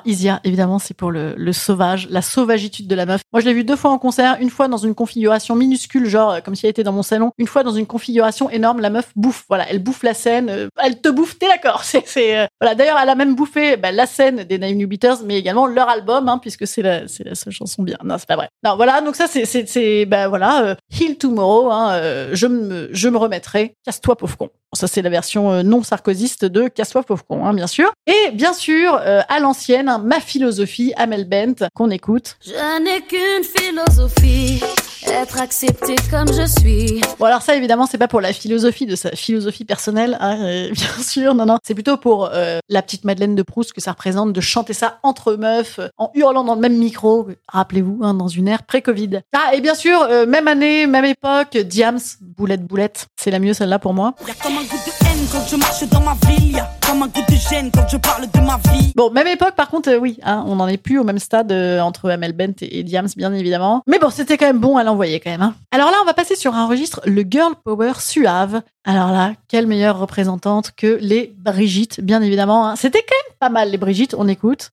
Isia, 0.04 0.40
évidemment, 0.44 0.78
c'est 0.78 0.94
pour 0.94 1.10
le, 1.10 1.52
sauvage, 1.52 2.08
la 2.10 2.22
sauvagitude 2.22 2.86
de 2.86 2.94
la 2.94 3.06
meuf. 3.06 3.22
Moi, 3.32 3.40
je 3.40 3.46
l'ai 3.46 3.54
vue 3.54 3.64
deux 3.64 3.76
fois 3.76 3.90
en 3.90 3.98
concert, 3.98 4.36
une 4.40 4.50
fois 4.50 4.68
dans 4.68 4.76
une 4.76 4.94
configuration 4.94 5.54
minuscule, 5.54 6.06
genre 6.06 6.32
euh, 6.32 6.40
comme 6.40 6.54
si 6.54 6.66
elle 6.66 6.70
était 6.70 6.82
dans 6.82 6.92
mon 6.92 7.02
salon, 7.02 7.32
une 7.38 7.46
fois 7.46 7.62
dans 7.62 7.72
une 7.72 7.86
configuration 7.86 8.50
énorme. 8.50 8.80
La 8.80 8.90
meuf 8.90 9.10
bouffe, 9.16 9.44
voilà, 9.48 9.66
elle 9.70 9.82
bouffe 9.82 10.02
la 10.02 10.14
scène, 10.14 10.48
euh, 10.50 10.68
elle 10.82 11.00
te 11.00 11.08
bouffe, 11.08 11.38
t'es 11.38 11.48
d'accord. 11.48 11.82
C'est, 11.84 12.38
euh, 12.38 12.46
voilà. 12.60 12.74
D'ailleurs, 12.74 12.98
elle 13.02 13.08
a 13.08 13.14
même 13.14 13.34
bouffé 13.34 13.76
bah, 13.76 13.92
la 13.92 14.06
scène 14.06 14.44
des 14.44 14.58
Nine 14.58 14.78
New 14.78 14.88
Beaters, 14.88 15.18
mais 15.24 15.38
également 15.38 15.66
leur 15.66 15.88
album, 15.88 16.28
hein, 16.28 16.38
puisque 16.38 16.66
c'est 16.66 16.82
la, 16.82 17.08
c'est 17.08 17.24
la 17.24 17.34
seule 17.34 17.52
chanson 17.52 17.82
bien. 17.82 17.96
Non, 18.04 18.16
c'est 18.18 18.28
pas 18.28 18.36
vrai. 18.36 18.48
Non, 18.64 18.76
voilà. 18.76 19.00
Donc 19.00 19.16
ça, 19.16 19.26
c'est, 19.26 19.44
c'est, 19.44 19.66
c'est, 19.66 20.06
bah 20.06 20.28
voilà, 20.28 20.64
euh, 20.64 20.74
Heal 20.98 21.16
Tomorrow. 21.16 21.70
Hein, 21.70 22.00
je 22.32 22.46
me, 22.46 22.88
je 22.92 23.08
me 23.08 23.16
remettrai. 23.16 23.74
Casse-toi, 23.84 24.16
pauvre 24.16 24.36
con. 24.36 24.50
Ça, 24.74 24.88
c'est 24.88 25.02
la 25.02 25.10
version 25.10 25.62
non 25.62 25.82
sarkozyste 25.82 26.44
de 26.44 26.68
Casse-toi, 26.68 27.04
pauvre 27.04 27.24
con, 27.24 27.46
hein, 27.46 27.54
bien 27.54 27.66
sûr. 27.66 27.92
Et 28.06 28.32
bien 28.32 28.52
sûr, 28.52 28.96
à 28.96 29.40
l'ancienne, 29.40 29.88
hein, 29.88 29.93
ma 29.98 30.20
philosophie, 30.20 30.92
Amel 30.96 31.24
Bent, 31.28 31.66
qu'on 31.74 31.90
écoute. 31.90 32.36
Je 32.44 32.82
n'ai 32.82 33.00
qu'une 33.02 33.44
philosophie, 33.44 34.60
être 35.08 35.40
accepté 35.40 35.96
comme 36.10 36.28
je 36.28 36.46
suis. 36.46 37.00
Bon, 37.18 37.26
alors 37.26 37.42
ça, 37.42 37.54
évidemment, 37.54 37.86
c'est 37.86 37.98
pas 37.98 38.08
pour 38.08 38.20
la 38.20 38.32
philosophie 38.32 38.86
de 38.86 38.96
sa 38.96 39.10
philosophie 39.10 39.64
personnelle, 39.64 40.16
hein, 40.20 40.38
euh, 40.40 40.70
bien 40.72 41.02
sûr, 41.02 41.34
non, 41.34 41.46
non. 41.46 41.58
C'est 41.62 41.74
plutôt 41.74 41.96
pour 41.96 42.30
euh, 42.32 42.58
la 42.68 42.82
petite 42.82 43.04
Madeleine 43.04 43.34
de 43.34 43.42
Proust 43.42 43.72
que 43.72 43.80
ça 43.80 43.92
représente 43.92 44.32
de 44.32 44.40
chanter 44.40 44.72
ça 44.72 44.98
entre 45.02 45.34
meufs, 45.34 45.78
euh, 45.78 45.88
en 45.98 46.10
hurlant 46.14 46.44
dans 46.44 46.54
le 46.54 46.60
même 46.60 46.76
micro. 46.76 47.28
Rappelez-vous, 47.48 48.00
hein, 48.02 48.14
dans 48.14 48.28
une 48.28 48.48
ère 48.48 48.62
pré-Covid. 48.64 49.20
Ah, 49.34 49.54
et 49.54 49.60
bien 49.60 49.74
sûr, 49.74 50.00
euh, 50.02 50.26
même 50.26 50.48
année, 50.48 50.86
même 50.86 51.04
époque, 51.04 51.56
Diams, 51.56 52.00
boulette, 52.20 52.64
boulette. 52.66 53.06
C'est 53.16 53.30
la 53.30 53.38
mieux, 53.38 53.54
celle-là, 53.54 53.78
pour 53.78 53.94
moi. 53.94 54.14
Y'a 54.26 54.34
comme 54.34 54.56
un 54.56 54.62
goût 54.62 54.76
de 54.76 55.06
haine 55.06 55.26
quand 55.30 55.46
je 55.48 55.56
marche 55.56 55.84
dans 55.84 56.00
ma 56.00 56.14
ville. 56.26 56.56
Y'a 56.56 56.70
comme 56.86 57.02
un 57.02 57.06
goût 57.08 57.22
de 57.28 57.34
gêne 57.34 57.70
quand 57.72 57.86
je 57.88 57.96
parle 57.96 58.26
de 58.30 58.40
ma 58.40 58.58
vie. 58.72 58.92
Bon, 58.94 59.10
même 59.10 59.26
époque, 59.26 59.54
par 59.56 59.68
contre, 59.68 59.90
euh, 59.90 59.98
oui, 59.98 60.18
hein, 60.22 60.44
on 60.46 60.56
n'en 60.56 60.68
est 60.68 60.76
plus 60.76 60.98
au 60.98 61.04
même 61.04 61.18
stade 61.18 61.50
euh, 61.52 61.80
entre 61.80 62.10
Amel 62.10 62.32
Bent 62.32 62.54
et, 62.60 62.80
et 62.80 62.82
Diams, 62.82 63.08
bien 63.16 63.32
évidemment. 63.32 63.82
Mais 63.86 63.98
bon, 63.98 64.10
c'était 64.10 64.36
quand 64.36 64.46
même 64.46 64.60
bon 64.60 64.76
à 64.76 64.84
quand 65.00 65.30
même. 65.30 65.42
hein. 65.42 65.54
Alors 65.70 65.90
là, 65.90 65.96
on 66.02 66.04
va 66.04 66.14
passer 66.14 66.36
sur 66.36 66.54
un 66.54 66.66
registre, 66.66 67.00
le 67.04 67.22
girl 67.28 67.54
power 67.64 67.92
suave. 67.98 68.62
Alors 68.84 69.10
là, 69.12 69.32
quelle 69.48 69.66
meilleure 69.66 69.98
représentante 69.98 70.72
que 70.76 70.98
les 71.00 71.34
Brigitte, 71.38 72.00
bien 72.00 72.22
évidemment. 72.22 72.68
hein. 72.68 72.76
C'était 72.76 73.00
quand 73.02 73.14
même 73.28 73.36
pas 73.40 73.48
mal 73.48 73.70
les 73.70 73.78
Brigitte, 73.78 74.14
on 74.18 74.28
écoute. 74.28 74.70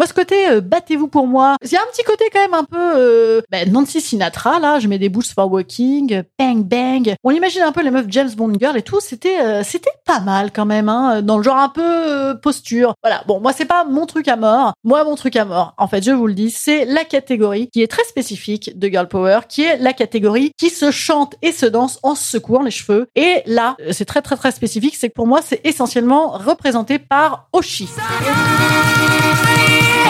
Moi, 0.00 0.06
ce 0.06 0.14
côté 0.14 0.48
euh, 0.48 0.62
battez-vous 0.62 1.08
pour 1.08 1.26
moi, 1.26 1.56
il 1.62 1.70
y 1.70 1.76
a 1.76 1.80
un 1.82 1.90
petit 1.92 2.04
côté 2.04 2.24
quand 2.32 2.40
même 2.40 2.54
un 2.54 2.64
peu 2.64 2.78
euh, 2.78 3.42
ben, 3.50 3.70
Nancy 3.70 4.00
Sinatra 4.00 4.58
là. 4.58 4.78
Je 4.78 4.88
mets 4.88 4.98
des 4.98 5.10
boots 5.10 5.26
for 5.34 5.52
walking, 5.52 6.22
bang 6.38 6.64
bang. 6.64 7.14
On 7.22 7.30
imagine 7.32 7.60
un 7.60 7.72
peu 7.72 7.82
les 7.82 7.90
meufs 7.90 8.06
James 8.08 8.30
Bond 8.34 8.54
girl 8.58 8.78
et 8.78 8.82
tout. 8.82 8.98
C'était 9.00 9.42
euh, 9.42 9.62
c'était 9.62 9.90
pas 10.06 10.20
mal 10.20 10.52
quand 10.52 10.64
même, 10.64 10.88
hein, 10.88 11.20
dans 11.20 11.36
le 11.36 11.42
genre 11.42 11.58
un 11.58 11.68
peu 11.68 11.82
euh, 11.84 12.34
posture. 12.34 12.94
Voilà. 13.02 13.24
Bon, 13.26 13.40
moi 13.40 13.52
c'est 13.52 13.66
pas 13.66 13.84
mon 13.84 14.06
truc 14.06 14.26
à 14.28 14.36
mort. 14.36 14.72
Moi, 14.84 15.04
mon 15.04 15.16
truc 15.16 15.36
à 15.36 15.44
mort, 15.44 15.74
en 15.76 15.86
fait, 15.86 16.02
je 16.02 16.12
vous 16.12 16.26
le 16.26 16.32
dis, 16.32 16.50
c'est 16.50 16.86
la 16.86 17.04
catégorie 17.04 17.68
qui 17.68 17.82
est 17.82 17.86
très 17.86 18.04
spécifique 18.04 18.78
de 18.78 18.88
girl 18.88 19.06
power, 19.06 19.40
qui 19.50 19.64
est 19.64 19.76
la 19.76 19.92
catégorie 19.92 20.52
qui 20.56 20.70
se 20.70 20.90
chante 20.90 21.34
et 21.42 21.52
se 21.52 21.66
danse 21.66 21.98
en 22.02 22.14
se 22.14 22.24
secouant 22.24 22.62
les 22.62 22.70
cheveux. 22.70 23.06
Et 23.16 23.42
là, 23.44 23.76
euh, 23.82 23.92
c'est 23.92 24.06
très 24.06 24.22
très 24.22 24.36
très 24.36 24.50
spécifique. 24.50 24.96
C'est 24.96 25.10
que 25.10 25.14
pour 25.14 25.26
moi, 25.26 25.40
c'est 25.44 25.60
essentiellement 25.64 26.30
représenté 26.30 26.98
par 26.98 27.48
Oshi. 27.52 27.90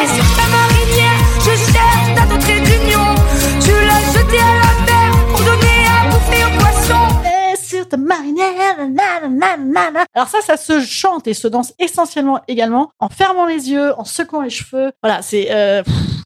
Sur 0.06 0.24
ta 0.36 0.46
marinière, 0.48 1.18
je 1.40 1.72
cherche 1.72 2.14
ta. 2.14 2.24
Tu 3.60 3.72
l'as 3.86 4.12
jeté 4.12 4.38
à 4.38 4.54
la 4.56 4.72
mer 4.86 5.26
pour 5.28 5.40
donner 5.40 5.78
à 5.86 6.08
bouffer 6.08 6.44
aux 6.44 6.58
poissons. 6.58 7.08
Sur 7.62 7.88
ta 7.88 7.96
marinière. 7.96 8.78
Alors 10.14 10.28
ça, 10.28 10.40
ça 10.40 10.56
se 10.56 10.80
chante 10.80 11.26
et 11.26 11.34
se 11.34 11.48
danse 11.48 11.72
essentiellement 11.78 12.40
également 12.48 12.90
en 12.98 13.08
fermant 13.08 13.46
les 13.46 13.70
yeux, 13.70 13.92
en 13.98 14.04
secouant 14.04 14.42
les 14.42 14.50
cheveux. 14.50 14.92
Voilà, 15.02 15.22
c'est... 15.22 15.48
euh. 15.50 15.82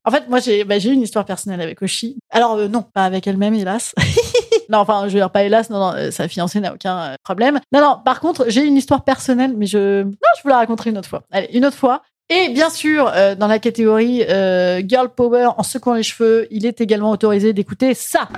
En 0.06 0.10
fait, 0.10 0.28
moi, 0.28 0.38
j'ai 0.38 0.64
bah, 0.64 0.78
j'ai 0.78 0.90
une 0.90 1.00
histoire 1.02 1.24
personnelle 1.24 1.62
avec 1.62 1.80
Oshi. 1.80 2.18
Alors 2.30 2.54
euh, 2.54 2.68
non, 2.68 2.82
pas 2.82 3.04
avec 3.06 3.26
elle-même, 3.26 3.54
hélas. 3.54 3.94
non, 4.68 4.78
enfin, 4.78 5.04
je 5.08 5.14
veux 5.14 5.20
dire 5.20 5.30
pas 5.30 5.44
hélas, 5.44 5.70
non, 5.70 5.78
non, 5.78 5.92
euh, 5.94 6.10
sa 6.10 6.28
fiancée 6.28 6.60
n'a 6.60 6.74
aucun 6.74 7.16
problème. 7.24 7.58
Non, 7.72 7.80
non, 7.80 7.98
par 8.04 8.20
contre, 8.20 8.44
j'ai 8.48 8.64
une 8.64 8.76
histoire 8.76 9.02
personnelle, 9.02 9.54
mais 9.56 9.64
je... 9.66 10.02
Non, 10.02 10.12
je 10.36 10.42
vous 10.42 10.50
la 10.50 10.56
raconterai 10.58 10.90
une 10.90 10.98
autre 10.98 11.08
fois. 11.08 11.22
Allez, 11.32 11.48
une 11.54 11.64
autre 11.64 11.76
fois. 11.78 12.02
Et 12.30 12.48
bien 12.48 12.70
sûr, 12.70 13.10
euh, 13.14 13.34
dans 13.34 13.46
la 13.46 13.58
catégorie 13.58 14.24
euh, 14.28 14.80
Girl 14.86 15.10
Power 15.10 15.48
en 15.58 15.62
secouant 15.62 15.94
les 15.94 16.02
cheveux, 16.02 16.46
il 16.50 16.64
est 16.64 16.80
également 16.80 17.10
autorisé 17.10 17.52
d'écouter 17.52 17.92
ça. 17.92 18.28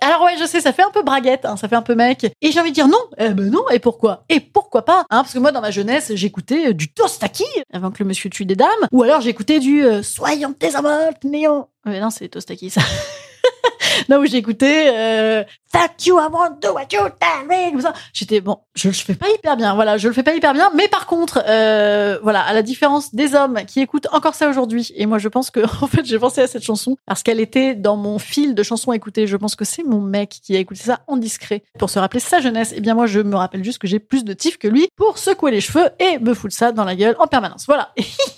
Alors 0.00 0.22
ouais, 0.22 0.34
je 0.38 0.44
sais, 0.44 0.60
ça 0.60 0.72
fait 0.72 0.82
un 0.82 0.90
peu 0.90 1.02
braguette, 1.02 1.46
hein, 1.46 1.56
ça 1.56 1.66
fait 1.66 1.76
un 1.76 1.82
peu 1.82 1.94
mec. 1.94 2.26
Et 2.42 2.52
j'ai 2.52 2.60
envie 2.60 2.70
de 2.70 2.74
dire 2.74 2.88
non, 2.88 2.98
eh 3.18 3.30
ben 3.30 3.50
non, 3.50 3.68
et 3.70 3.78
pourquoi? 3.78 4.24
Et 4.28 4.38
pourquoi 4.38 4.84
pas? 4.84 5.00
Hein, 5.10 5.22
Parce 5.22 5.32
que 5.32 5.38
moi, 5.38 5.50
dans 5.50 5.62
ma 5.62 5.70
jeunesse, 5.70 6.12
j'écoutais 6.14 6.68
euh, 6.68 6.74
du 6.74 6.92
Tostaki 6.92 7.46
avant 7.72 7.90
que 7.90 8.02
le 8.02 8.08
monsieur 8.08 8.28
tue 8.28 8.44
des 8.44 8.54
dames, 8.54 8.68
ou 8.92 9.02
alors 9.02 9.22
j'écoutais 9.22 9.60
du 9.60 9.82
euh, 9.82 10.02
Soyons 10.02 10.52
tes 10.52 10.76
amours, 10.76 11.14
néon. 11.24 11.68
Mais 11.86 12.00
non, 12.00 12.10
c'est 12.10 12.28
Tostaki, 12.28 12.68
ça. 12.70 12.82
non, 14.08 14.18
où 14.18 14.26
j'écoutais 14.26 14.92
euh, 14.92 15.44
Fuck 15.72 16.06
you, 16.06 16.18
I 16.18 16.28
won't 16.30 16.60
do 16.62 16.72
what 16.72 16.86
you 16.92 17.00
tell 17.20 17.48
me, 17.48 17.80
ça. 17.80 17.92
J'étais 18.12 18.40
bon, 18.40 18.58
je 18.74 18.88
le 18.88 18.94
fais 18.94 19.14
pas 19.14 19.26
hyper 19.28 19.56
bien, 19.56 19.74
voilà, 19.74 19.98
je 19.98 20.06
le 20.06 20.14
fais 20.14 20.22
pas 20.22 20.34
hyper 20.34 20.52
bien, 20.52 20.70
mais 20.74 20.88
par 20.88 21.06
contre, 21.06 21.42
euh, 21.48 22.18
voilà, 22.22 22.42
à 22.42 22.52
la 22.52 22.62
différence 22.62 23.14
des 23.14 23.34
hommes 23.34 23.60
qui 23.66 23.80
écoutent 23.80 24.06
encore 24.12 24.34
ça 24.34 24.48
aujourd'hui, 24.48 24.92
et 24.94 25.06
moi 25.06 25.18
je 25.18 25.28
pense 25.28 25.50
que 25.50 25.60
en 25.82 25.86
fait 25.86 26.04
j'ai 26.04 26.18
pensé 26.18 26.42
à 26.42 26.46
cette 26.46 26.62
chanson 26.62 26.96
parce 27.06 27.22
qu'elle 27.22 27.40
était 27.40 27.74
dans 27.74 27.96
mon 27.96 28.18
fil 28.18 28.54
de 28.54 28.62
chansons 28.62 28.92
à 28.92 28.96
écouter. 28.96 29.26
Je 29.26 29.36
pense 29.36 29.56
que 29.56 29.64
c'est 29.64 29.82
mon 29.82 30.00
mec 30.00 30.28
qui 30.42 30.54
a 30.56 30.58
écouté 30.58 30.82
ça 30.82 31.00
en 31.06 31.16
discret 31.16 31.62
pour 31.78 31.90
se 31.90 31.98
rappeler 31.98 32.20
sa 32.20 32.40
jeunesse. 32.40 32.72
Et 32.72 32.80
bien 32.80 32.94
moi 32.94 33.06
je 33.06 33.20
me 33.20 33.36
rappelle 33.36 33.64
juste 33.64 33.78
que 33.78 33.88
j'ai 33.88 33.98
plus 33.98 34.24
de 34.24 34.32
tif 34.32 34.58
que 34.58 34.68
lui 34.68 34.88
pour 34.96 35.18
secouer 35.18 35.50
les 35.50 35.60
cheveux 35.60 35.90
et 35.98 36.18
me 36.18 36.34
foutre 36.34 36.54
ça 36.54 36.72
dans 36.72 36.84
la 36.84 36.94
gueule 36.94 37.16
en 37.18 37.26
permanence. 37.26 37.64
Voilà. 37.66 37.92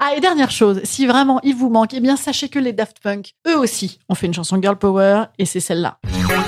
Ah, 0.00 0.14
et 0.16 0.20
dernière 0.20 0.52
chose, 0.52 0.80
si 0.84 1.08
vraiment 1.08 1.40
il 1.42 1.56
vous 1.56 1.70
manque, 1.70 1.92
eh 1.92 1.98
bien, 1.98 2.16
sachez 2.16 2.48
que 2.48 2.60
les 2.60 2.72
Daft 2.72 2.98
Punk, 3.02 3.32
eux 3.48 3.58
aussi, 3.58 3.98
ont 4.08 4.14
fait 4.14 4.28
une 4.28 4.34
chanson 4.34 4.56
Girl 4.62 4.78
Power, 4.78 5.24
et 5.38 5.44
c'est 5.44 5.58
celle-là. 5.58 5.98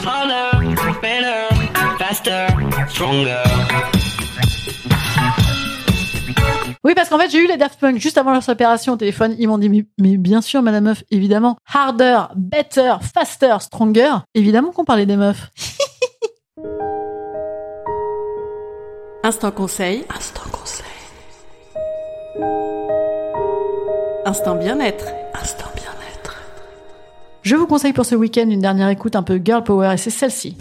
Harder, 0.06 0.68
better, 1.02 1.48
faster, 1.98 2.46
stronger. 2.88 3.42
Oui, 6.84 6.92
parce 6.94 7.08
qu'en 7.08 7.18
fait, 7.18 7.28
j'ai 7.28 7.38
eu 7.38 7.48
les 7.48 7.56
Daft 7.56 7.80
Punk 7.80 7.98
juste 7.98 8.18
avant 8.18 8.30
leur 8.32 8.44
séparation 8.44 8.92
au 8.92 8.96
téléphone. 8.96 9.34
Ils 9.36 9.48
m'ont 9.48 9.58
dit, 9.58 9.68
mais, 9.68 9.84
mais 9.98 10.16
bien 10.16 10.42
sûr, 10.42 10.62
madame 10.62 10.84
meuf, 10.84 11.02
évidemment. 11.10 11.56
Harder, 11.74 12.20
better, 12.36 12.94
faster, 13.14 13.56
stronger. 13.58 14.12
Évidemment 14.36 14.70
qu'on 14.70 14.84
parlait 14.84 15.06
des 15.06 15.16
meufs. 15.16 15.50
Instant 19.24 19.50
conseil. 19.50 20.04
Instant 20.16 20.48
conseil. 20.52 20.86
Instant 24.26 24.54
bien-être. 24.54 25.06
Instant 25.34 25.70
bien-être. 25.74 26.42
Je 27.42 27.56
vous 27.56 27.66
conseille 27.66 27.94
pour 27.94 28.04
ce 28.04 28.14
week-end 28.14 28.48
une 28.50 28.60
dernière 28.60 28.90
écoute 28.90 29.16
un 29.16 29.22
peu 29.22 29.40
girl 29.42 29.64
power 29.64 29.94
et 29.94 29.96
c'est 29.96 30.10
celle-ci. 30.10 30.56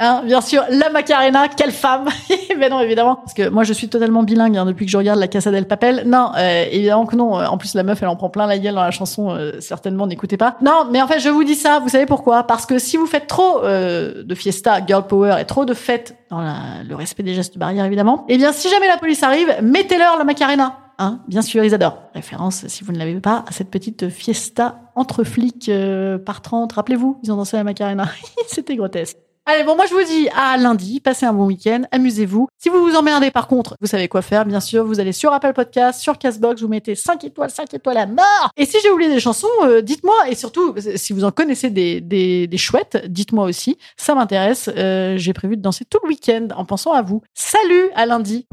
Hein, 0.00 0.22
bien 0.26 0.40
sûr, 0.40 0.64
la 0.70 0.90
Macarena, 0.90 1.48
quelle 1.48 1.70
femme 1.70 2.08
Mais 2.58 2.68
non, 2.68 2.80
évidemment, 2.80 3.14
parce 3.16 3.32
que 3.32 3.48
moi 3.48 3.62
je 3.62 3.72
suis 3.72 3.88
totalement 3.88 4.22
bilingue 4.24 4.56
hein, 4.58 4.66
depuis 4.66 4.84
que 4.86 4.90
je 4.92 4.98
regarde 4.98 5.18
la 5.20 5.28
Casa 5.28 5.50
del 5.52 5.66
Papel. 5.66 6.02
Non, 6.04 6.32
euh, 6.36 6.64
évidemment 6.70 7.06
que 7.06 7.14
non. 7.16 7.34
En 7.34 7.56
plus, 7.56 7.74
la 7.74 7.84
meuf, 7.84 8.02
elle 8.02 8.08
en 8.08 8.16
prend 8.16 8.28
plein 8.28 8.46
la 8.46 8.58
gueule 8.58 8.74
dans 8.74 8.82
la 8.82 8.90
chanson. 8.90 9.30
euh, 9.30 9.60
certainement, 9.60 10.06
n'écoutez 10.06 10.36
pas. 10.36 10.56
Non, 10.60 10.88
mais 10.90 11.00
en 11.00 11.06
fait, 11.06 11.20
je 11.20 11.28
vous 11.30 11.44
dis 11.44 11.54
ça. 11.54 11.78
Vous 11.78 11.88
savez 11.88 12.06
pourquoi? 12.06 12.42
Parce 12.42 12.66
que 12.66 12.78
si 12.78 12.96
vous 12.96 13.06
faites 13.06 13.28
trop 13.28 13.62
euh, 13.62 14.24
de 14.24 14.34
fiesta, 14.34 14.84
girl 14.84 15.06
power 15.06 15.36
et 15.40 15.44
trop 15.44 15.64
de 15.64 15.74
fêtes 15.74 16.16
dans 16.28 16.40
la- 16.40 16.82
le 16.86 16.96
respect 16.96 17.22
des 17.22 17.34
gestes 17.34 17.56
barrières, 17.56 17.84
évidemment, 17.84 18.24
eh 18.28 18.36
bien, 18.36 18.52
si 18.52 18.68
jamais 18.68 18.88
la 18.88 18.98
police 18.98 19.22
arrive, 19.22 19.48
mettez-leur 19.62 20.18
la 20.18 20.24
Macarena. 20.24 20.76
Hein, 20.98 21.20
bien 21.28 21.42
sûr, 21.42 21.64
ils 21.64 21.74
adorent. 21.74 21.98
Référence, 22.14 22.66
si 22.68 22.84
vous 22.84 22.92
ne 22.92 22.98
l'avez 22.98 23.18
pas, 23.20 23.44
à 23.48 23.52
cette 23.52 23.70
petite 23.70 24.10
fiesta 24.10 24.80
entre 24.96 25.24
flics 25.24 25.68
euh, 25.68 26.18
par 26.18 26.42
30. 26.42 26.72
Rappelez-vous, 26.72 27.18
ils 27.22 27.32
ont 27.32 27.36
dansé 27.36 27.56
la 27.56 27.64
Macarena. 27.64 28.08
C'était 28.48 28.76
grotesque. 28.76 29.16
Allez, 29.46 29.62
bon, 29.62 29.76
moi 29.76 29.84
je 29.84 29.92
vous 29.92 30.02
dis 30.02 30.26
à 30.34 30.56
lundi, 30.56 31.00
passez 31.00 31.26
un 31.26 31.34
bon 31.34 31.44
week-end, 31.44 31.82
amusez-vous. 31.92 32.48
Si 32.56 32.70
vous 32.70 32.82
vous 32.82 32.96
emmerdez 32.96 33.30
par 33.30 33.46
contre, 33.46 33.76
vous 33.78 33.86
savez 33.86 34.08
quoi 34.08 34.22
faire, 34.22 34.46
bien 34.46 34.60
sûr, 34.60 34.86
vous 34.86 35.00
allez 35.00 35.12
sur 35.12 35.34
Apple 35.34 35.52
Podcast, 35.52 36.00
sur 36.00 36.16
Castbox, 36.16 36.62
vous 36.62 36.68
mettez 36.68 36.94
5 36.94 37.22
étoiles, 37.24 37.50
5 37.50 37.74
étoiles 37.74 37.98
à 37.98 38.06
mort. 38.06 38.50
Et 38.56 38.64
si 38.64 38.78
j'ai 38.82 38.88
oublié 38.88 39.10
des 39.10 39.20
chansons, 39.20 39.46
euh, 39.64 39.82
dites-moi, 39.82 40.14
et 40.30 40.34
surtout, 40.34 40.74
si 40.96 41.12
vous 41.12 41.24
en 41.24 41.30
connaissez 41.30 41.68
des, 41.68 42.48
chouettes, 42.56 43.04
dites-moi 43.06 43.44
aussi, 43.44 43.76
ça 43.98 44.14
m'intéresse. 44.14 44.70
Euh, 44.78 45.18
j'ai 45.18 45.34
prévu 45.34 45.58
de 45.58 45.62
danser 45.62 45.84
tout 45.84 45.98
le 46.04 46.08
week-end 46.08 46.48
en 46.56 46.64
pensant 46.64 46.92
à 46.92 47.02
vous. 47.02 47.20
Salut, 47.34 47.90
à 47.94 48.06
lundi 48.06 48.46